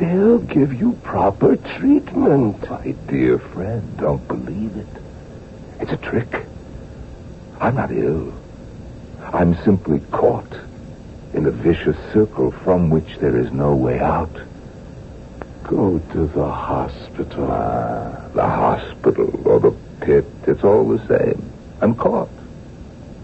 They'll 0.00 0.38
give 0.38 0.72
you 0.72 0.92
proper 1.02 1.56
treatment. 1.56 2.70
My 2.70 2.92
dear 3.06 3.38
friend, 3.38 3.98
don't 3.98 4.26
believe 4.26 4.74
it. 4.74 4.86
It's 5.78 5.92
a 5.92 5.98
trick. 5.98 6.46
I'm 7.60 7.74
not 7.74 7.92
ill. 7.92 8.32
I'm 9.20 9.62
simply 9.62 10.00
caught 10.10 10.56
in 11.34 11.44
a 11.44 11.50
vicious 11.50 11.98
circle 12.14 12.50
from 12.50 12.88
which 12.88 13.18
there 13.18 13.36
is 13.36 13.52
no 13.52 13.74
way 13.76 14.00
out. 14.00 14.34
Go 15.64 15.98
to 15.98 16.26
the 16.28 16.50
hospital. 16.50 17.48
Ah, 17.50 18.26
the 18.32 18.48
hospital 18.48 19.46
or 19.46 19.60
the 19.60 19.76
pit, 20.00 20.24
it's 20.46 20.64
all 20.64 20.88
the 20.88 21.06
same. 21.08 21.52
I'm 21.82 21.94
caught. 21.94 22.30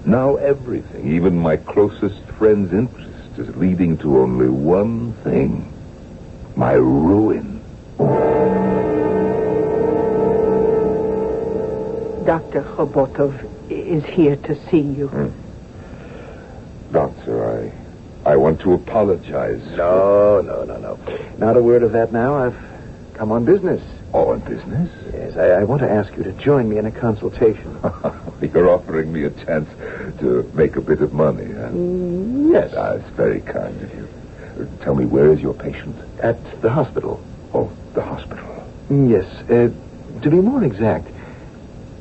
Now 0.05 0.37
everything, 0.37 1.15
even 1.15 1.39
my 1.39 1.57
closest 1.57 2.21
friend's 2.39 2.75
interest, 2.75 3.39
is 3.39 3.57
leading 3.57 3.97
to 3.99 4.19
only 4.19 4.51
one 4.51 5.15
thing 5.25 5.73
my 6.57 6.73
ruin. 6.73 7.63
Dr. 12.25 12.63
Khobotov 12.63 13.49
is 13.71 14.05
here 14.05 14.37
to 14.37 14.55
see 14.71 14.81
you. 14.81 15.09
Hmm. 15.09 16.93
Doctor, 16.93 17.73
I, 18.25 18.31
I 18.33 18.37
want 18.37 18.61
to 18.63 18.73
apologize. 18.73 19.63
No, 19.77 20.41
no, 20.41 20.65
no, 20.65 20.79
no. 20.79 20.99
Not 21.39 21.57
a 21.57 21.63
word 21.63 21.83
of 21.83 21.93
that 21.93 22.13
now. 22.13 22.35
I've 22.35 22.57
come 23.15 23.31
on 23.33 23.45
business. 23.45 23.83
Oh, 24.13 24.31
on 24.33 24.41
business? 24.41 24.91
Yes, 25.13 25.37
I, 25.37 25.61
I 25.61 25.65
want 25.65 25.83
to 25.83 25.91
ask 25.91 26.17
you 26.17 26.23
to 26.25 26.33
join 26.33 26.69
me 26.69 26.79
in 26.79 26.87
a 26.87 26.93
consultation. 26.93 27.79
You're 28.41 28.71
offering 28.71 29.13
me 29.13 29.25
a 29.25 29.31
chance 29.31 29.69
to 30.21 30.51
make 30.55 30.77
a 30.77 30.81
bit 30.81 31.03
of 31.03 31.13
money, 31.13 31.45
huh? 31.45 31.69
Mm, 31.71 32.53
yes. 32.53 32.73
Ah, 32.77 32.95
That's 32.97 33.17
very 33.17 33.41
kind 33.43 33.83
of 33.83 33.91
you. 33.93 34.09
Tell 34.81 34.95
me, 34.95 35.05
where 35.05 35.33
is 35.33 35.41
your 35.41 35.55
patient? 35.55 35.97
At 36.23 36.63
the 36.63 36.71
hospital. 36.71 37.23
Oh, 37.53 37.71
the 37.95 38.03
hospital. 38.03 38.45
Yes. 38.91 39.27
Uh, 39.51 39.71
to 40.23 40.31
be 40.31 40.37
more 40.37 40.65
exact, 40.65 41.09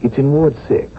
it's 0.02 0.18
in 0.18 0.32
Ward 0.32 0.56
6. 0.68 0.92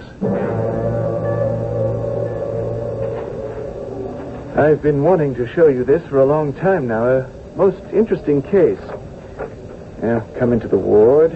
I've 4.56 4.82
been 4.82 5.02
wanting 5.02 5.34
to 5.36 5.46
show 5.54 5.68
you 5.68 5.84
this 5.84 6.02
for 6.08 6.18
a 6.18 6.24
long 6.24 6.52
time 6.54 6.88
now. 6.88 7.04
A 7.06 7.30
most 7.56 7.82
interesting 7.92 8.42
case. 8.42 8.80
Now, 10.02 10.26
come 10.38 10.52
into 10.52 10.68
the 10.68 10.78
ward. 10.78 11.32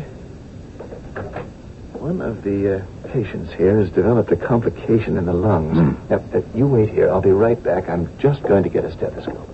One 1.93 2.21
of 2.21 2.43
the 2.43 2.79
uh, 2.79 3.00
patients 3.13 3.53
here 3.53 3.79
has 3.79 3.91
developed 3.91 4.31
a 4.31 4.37
complication 4.37 5.17
in 5.17 5.27
the 5.27 5.33
lungs. 5.33 5.99
Now, 6.09 6.23
uh, 6.33 6.43
you 6.55 6.67
wait 6.67 6.91
here. 6.91 7.09
I'll 7.11 7.21
be 7.21 7.33
right 7.33 7.61
back. 7.63 7.89
I'm 7.89 8.17
just 8.19 8.43
going 8.43 8.63
to 8.63 8.69
get 8.69 8.85
a 8.85 8.93
stethoscope. 8.93 9.49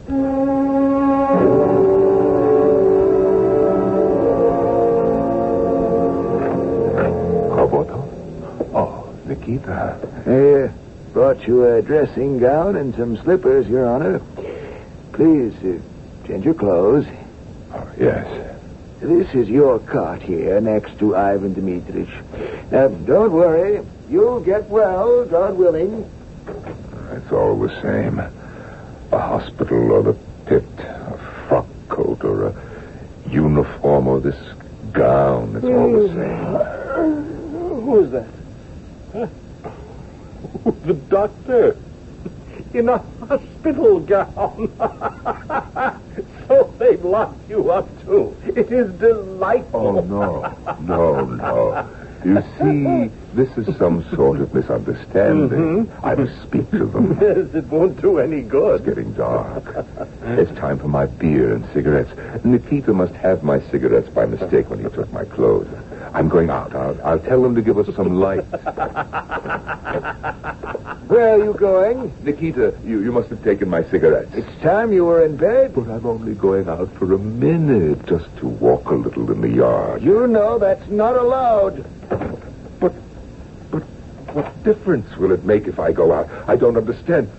Khobotov? 7.54 8.70
Oh, 8.74 9.14
Nikita. 9.24 9.98
I 10.26 10.64
uh, 10.64 10.72
brought 11.12 11.46
you 11.46 11.64
a 11.64 11.82
dressing 11.82 12.38
gown 12.38 12.76
and 12.76 12.94
some 12.94 13.16
slippers, 13.18 13.66
Your 13.68 13.86
Honor. 13.86 14.20
Please, 15.12 15.54
uh, 15.64 16.26
change 16.26 16.44
your 16.44 16.54
clothes. 16.54 17.06
Oh, 17.72 17.90
yes. 17.98 18.55
This 19.06 19.32
is 19.36 19.48
your 19.48 19.78
cot 19.78 20.20
here 20.20 20.60
next 20.60 20.98
to 20.98 21.14
Ivan 21.14 21.54
Dmitrich. 21.54 22.10
Uh, 22.72 22.72
now, 22.72 22.88
don't 22.88 23.30
worry. 23.30 23.86
You'll 24.10 24.40
get 24.40 24.64
well, 24.64 25.24
God 25.26 25.56
willing. 25.56 26.10
It's 27.12 27.30
all 27.30 27.56
the 27.56 27.68
same. 27.82 28.18
A 28.18 29.16
hospital 29.16 29.92
or 29.92 30.02
the 30.02 30.14
pit, 30.46 30.64
a 30.80 31.46
frock 31.46 31.68
coat 31.88 32.24
or 32.24 32.48
a 32.48 32.54
uniform 33.30 34.08
or 34.08 34.18
this 34.18 34.34
gown. 34.90 35.54
It's 35.54 35.64
all 35.66 35.92
the 35.92 36.08
hmm. 36.08 36.18
same. 36.18 37.82
Who's 37.82 38.10
that? 38.10 38.28
Huh? 39.12 39.28
The 40.84 40.94
doctor. 40.94 41.76
In 42.74 42.88
a 42.88 42.98
hospital 42.98 44.00
gown. 44.00 44.72
so 46.48 46.72
they've 46.78 47.04
locked 47.04 47.48
you 47.48 47.70
up, 47.70 47.88
too. 48.04 48.36
It 48.44 48.70
is 48.72 48.92
delightful. 48.94 49.98
Oh, 49.98 50.00
no. 50.00 50.76
No, 50.80 51.24
no. 51.24 51.88
You 52.24 52.42
see, 52.58 53.10
this 53.34 53.56
is 53.56 53.76
some 53.76 54.02
sort 54.14 54.40
of 54.40 54.52
misunderstanding. 54.52 55.86
Mm-hmm. 55.86 56.04
I 56.06 56.14
must 56.16 56.42
speak 56.42 56.68
to 56.72 56.86
them. 56.86 57.18
Yes, 57.20 57.54
it 57.54 57.66
won't 57.66 58.00
do 58.00 58.18
any 58.18 58.42
good. 58.42 58.80
It's 58.80 58.88
getting 58.88 59.12
dark. 59.12 59.86
It's 60.22 60.50
time 60.58 60.78
for 60.78 60.88
my 60.88 61.06
beer 61.06 61.54
and 61.54 61.64
cigarettes. 61.72 62.10
Nikita 62.44 62.92
must 62.92 63.14
have 63.14 63.44
my 63.44 63.60
cigarettes 63.70 64.08
by 64.08 64.26
mistake 64.26 64.68
when 64.70 64.80
he 64.82 64.88
took 64.88 65.12
my 65.12 65.24
clothes. 65.24 65.68
I'm 66.16 66.28
going 66.30 66.48
out. 66.48 66.74
I'll, 66.74 66.98
I'll 67.04 67.18
tell 67.18 67.42
them 67.42 67.54
to 67.56 67.60
give 67.60 67.76
us 67.76 67.94
some 67.94 68.18
light. 68.18 68.40
Where 71.08 71.34
are 71.34 71.44
you 71.44 71.52
going? 71.52 72.10
Nikita, 72.24 72.74
you, 72.86 73.02
you 73.02 73.12
must 73.12 73.28
have 73.28 73.44
taken 73.44 73.68
my 73.68 73.84
cigarettes. 73.90 74.30
It's 74.32 74.62
time 74.62 74.94
you 74.94 75.04
were 75.04 75.26
in 75.26 75.36
bed. 75.36 75.74
But 75.74 75.90
I'm 75.90 76.06
only 76.06 76.32
going 76.34 76.70
out 76.70 76.90
for 76.94 77.12
a 77.12 77.18
minute, 77.18 78.06
just 78.06 78.34
to 78.38 78.46
walk 78.46 78.86
a 78.86 78.94
little 78.94 79.30
in 79.30 79.42
the 79.42 79.50
yard. 79.50 80.02
You 80.02 80.26
know 80.26 80.58
that's 80.58 80.88
not 80.88 81.16
allowed. 81.16 81.84
But, 82.80 82.94
but 83.70 83.82
what 84.32 84.64
difference 84.64 85.14
will 85.18 85.32
it 85.32 85.44
make 85.44 85.66
if 85.66 85.78
I 85.78 85.92
go 85.92 86.12
out? 86.12 86.30
I 86.48 86.56
don't 86.56 86.78
understand. 86.78 87.30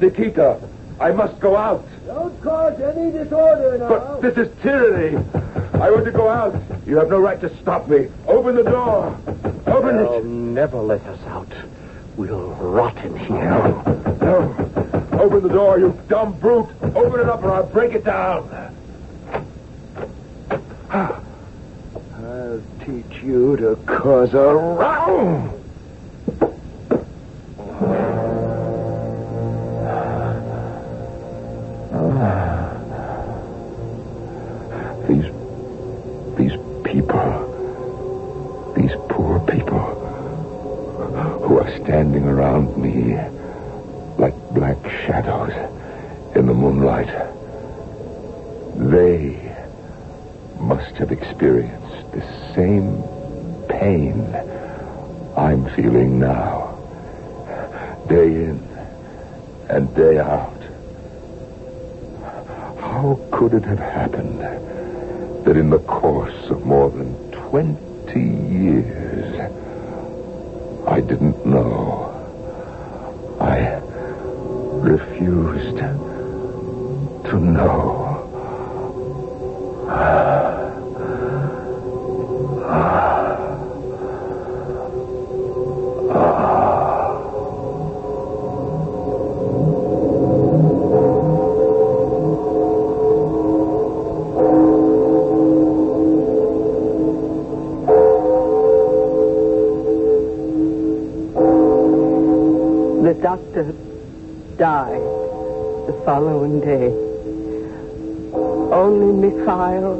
Nikita, 0.00 0.60
I 1.00 1.12
must 1.12 1.38
go 1.40 1.56
out. 1.56 1.86
Don't 2.06 2.40
cause 2.42 2.80
any 2.80 3.12
disorder 3.12 3.78
now. 3.78 3.88
But 3.88 4.20
this 4.22 4.36
is 4.36 4.62
tyranny. 4.62 5.16
I 5.74 5.90
want 5.90 6.04
to 6.06 6.10
go 6.10 6.28
out. 6.28 6.60
You 6.86 6.96
have 6.96 7.08
no 7.08 7.20
right 7.20 7.40
to 7.40 7.56
stop 7.58 7.88
me. 7.88 8.08
Open 8.26 8.56
the 8.56 8.64
door. 8.64 9.16
Open 9.66 9.96
They'll 9.96 10.14
it. 10.14 10.24
never 10.24 10.78
let 10.78 11.00
us 11.02 11.20
out. 11.26 11.52
We'll 12.16 12.50
rot 12.54 12.96
in 13.04 13.16
here. 13.16 13.28
No, 13.38 13.82
no. 14.20 15.18
Open 15.20 15.42
the 15.42 15.48
door, 15.48 15.78
you 15.78 15.96
dumb 16.08 16.32
brute. 16.40 16.68
Open 16.82 17.20
it 17.20 17.28
up 17.28 17.42
or 17.44 17.52
I'll 17.52 17.66
break 17.66 17.92
it 17.94 18.04
down. 18.04 18.48
I'll 20.90 22.62
teach 22.84 23.22
you 23.22 23.56
to 23.58 23.76
cause 23.86 24.34
a 24.34 24.38
row. 24.54 25.54
Course 66.18 66.50
of 66.50 66.66
more 66.66 66.90
than 66.90 67.14
20 67.48 68.18
years, 68.18 69.07
Doctor 103.58 103.74
died 104.56 105.00
the 105.88 106.02
following 106.04 106.60
day. 106.60 106.92
Only 108.72 109.12
Mikhail 109.12 109.98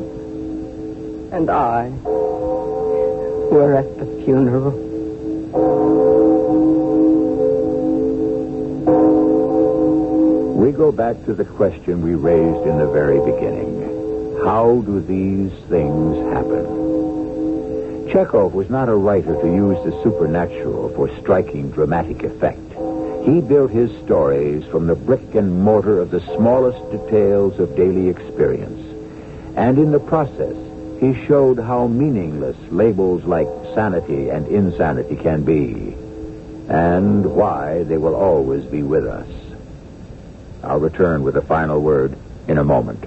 and 1.33 1.51
I 1.51 1.89
were 3.51 3.75
at 3.75 3.99
the 3.99 4.07
funeral. 4.23 4.71
We 10.55 10.71
go 10.71 10.93
back 10.93 11.25
to 11.25 11.35
the 11.35 11.45
question 11.45 12.03
we 12.03 12.15
raised 12.15 12.65
in 12.65 12.79
the 12.79 12.87
very 12.87 13.19
beginning. 13.19 14.39
How 14.45 14.83
do 14.87 15.01
these 15.01 15.51
things 15.69 16.17
happen? 16.33 18.07
Chekhov 18.13 18.55
was 18.55 18.71
not 18.71 18.89
a 18.89 18.95
writer 18.95 19.35
to 19.35 19.47
use 19.49 19.85
the 19.85 20.01
supernatural 20.05 20.91
for 20.95 21.09
striking 21.19 21.73
dramatic 21.73 22.23
effect. 22.23 22.68
He 23.29 23.43
built 23.43 23.71
his 23.71 23.91
stories 24.07 24.65
from 24.69 24.87
the 24.87 24.95
brick 24.95 25.35
and 25.35 25.61
mortar 25.63 26.01
of 26.01 26.11
the 26.11 26.21
smallest 26.35 26.81
details 26.91 27.59
of 27.61 27.77
daily 27.77 28.09
experience. 28.09 28.81
And 29.55 29.77
in 29.77 29.91
the 29.91 30.01
process, 30.01 30.57
he 30.99 31.13
showed 31.27 31.59
how 31.59 31.89
meaningless 31.89 32.57
labels 32.71 33.25
like 33.25 33.47
sanity 33.75 34.31
and 34.31 34.47
insanity 34.49 35.17
can 35.17 35.43
be, 35.43 35.95
and 36.71 37.27
why 37.35 37.83
they 37.83 37.99
will 37.99 38.15
always 38.15 38.65
be 38.65 38.83
with 38.83 39.05
us. 39.05 39.29
I'll 40.63 40.81
return 40.81 41.23
with 41.23 41.37
a 41.37 41.43
final 41.43 41.83
word 41.83 42.17
in 42.47 42.57
a 42.57 42.65
moment. 42.65 43.05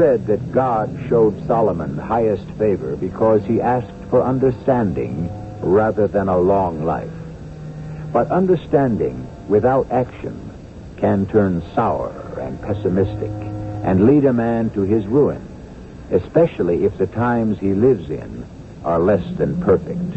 Said 0.00 0.26
that 0.28 0.50
God 0.50 0.88
showed 1.10 1.46
Solomon 1.46 1.98
highest 1.98 2.48
favor 2.52 2.96
because 2.96 3.44
he 3.44 3.60
asked 3.60 3.92
for 4.08 4.22
understanding 4.22 5.28
rather 5.60 6.08
than 6.08 6.26
a 6.26 6.38
long 6.38 6.86
life. 6.86 7.12
But 8.10 8.30
understanding 8.30 9.28
without 9.46 9.90
action 9.90 10.40
can 10.96 11.26
turn 11.26 11.62
sour 11.74 12.38
and 12.40 12.58
pessimistic 12.62 13.30
and 13.84 14.06
lead 14.06 14.24
a 14.24 14.32
man 14.32 14.70
to 14.70 14.80
his 14.80 15.06
ruin, 15.06 15.46
especially 16.10 16.86
if 16.86 16.96
the 16.96 17.06
times 17.06 17.58
he 17.58 17.74
lives 17.74 18.08
in 18.08 18.46
are 18.82 19.00
less 19.00 19.36
than 19.36 19.60
perfect. 19.60 20.14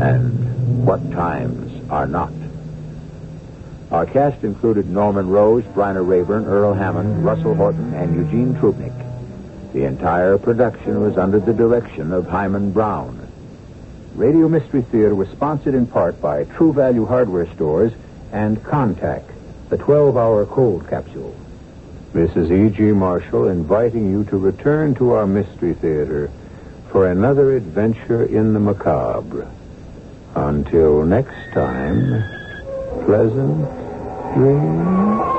And 0.00 0.86
what 0.86 1.12
times 1.12 1.90
are 1.90 2.06
not? 2.06 2.32
Our 3.90 4.04
cast 4.04 4.44
included 4.44 4.90
Norman 4.90 5.28
Rose, 5.28 5.64
Bryna 5.64 6.06
Rayburn, 6.06 6.44
Earl 6.44 6.74
Hammond, 6.74 7.24
Russell 7.24 7.54
Horton, 7.54 7.94
and 7.94 8.14
Eugene 8.14 8.54
Troobnick. 8.54 8.92
The 9.72 9.84
entire 9.84 10.36
production 10.36 11.00
was 11.02 11.16
under 11.16 11.40
the 11.40 11.54
direction 11.54 12.12
of 12.12 12.26
Himan 12.26 12.72
Brown. 12.72 13.26
Radio 14.14 14.48
Mystery 14.48 14.82
Theater 14.82 15.14
was 15.14 15.28
sponsored 15.30 15.74
in 15.74 15.86
part 15.86 16.20
by 16.20 16.44
True 16.44 16.72
Value 16.72 17.06
Hardware 17.06 17.50
Stores 17.54 17.92
and 18.32 18.62
Contac, 18.62 19.22
the 19.70 19.78
12-hour 19.78 20.46
cold 20.46 20.88
capsule. 20.88 21.34
Is 22.14 22.50
E.G. 22.50 22.82
Marshall 22.92 23.48
inviting 23.48 24.10
you 24.10 24.24
to 24.24 24.36
return 24.36 24.94
to 24.96 25.12
our 25.12 25.26
Mystery 25.26 25.74
Theater 25.74 26.30
for 26.90 27.08
another 27.10 27.56
adventure 27.56 28.24
in 28.24 28.54
the 28.54 28.60
macabre. 28.60 29.48
Until 30.34 31.04
next 31.04 31.52
time, 31.52 32.37
pleasant 33.04 33.66
dreams. 34.34 35.37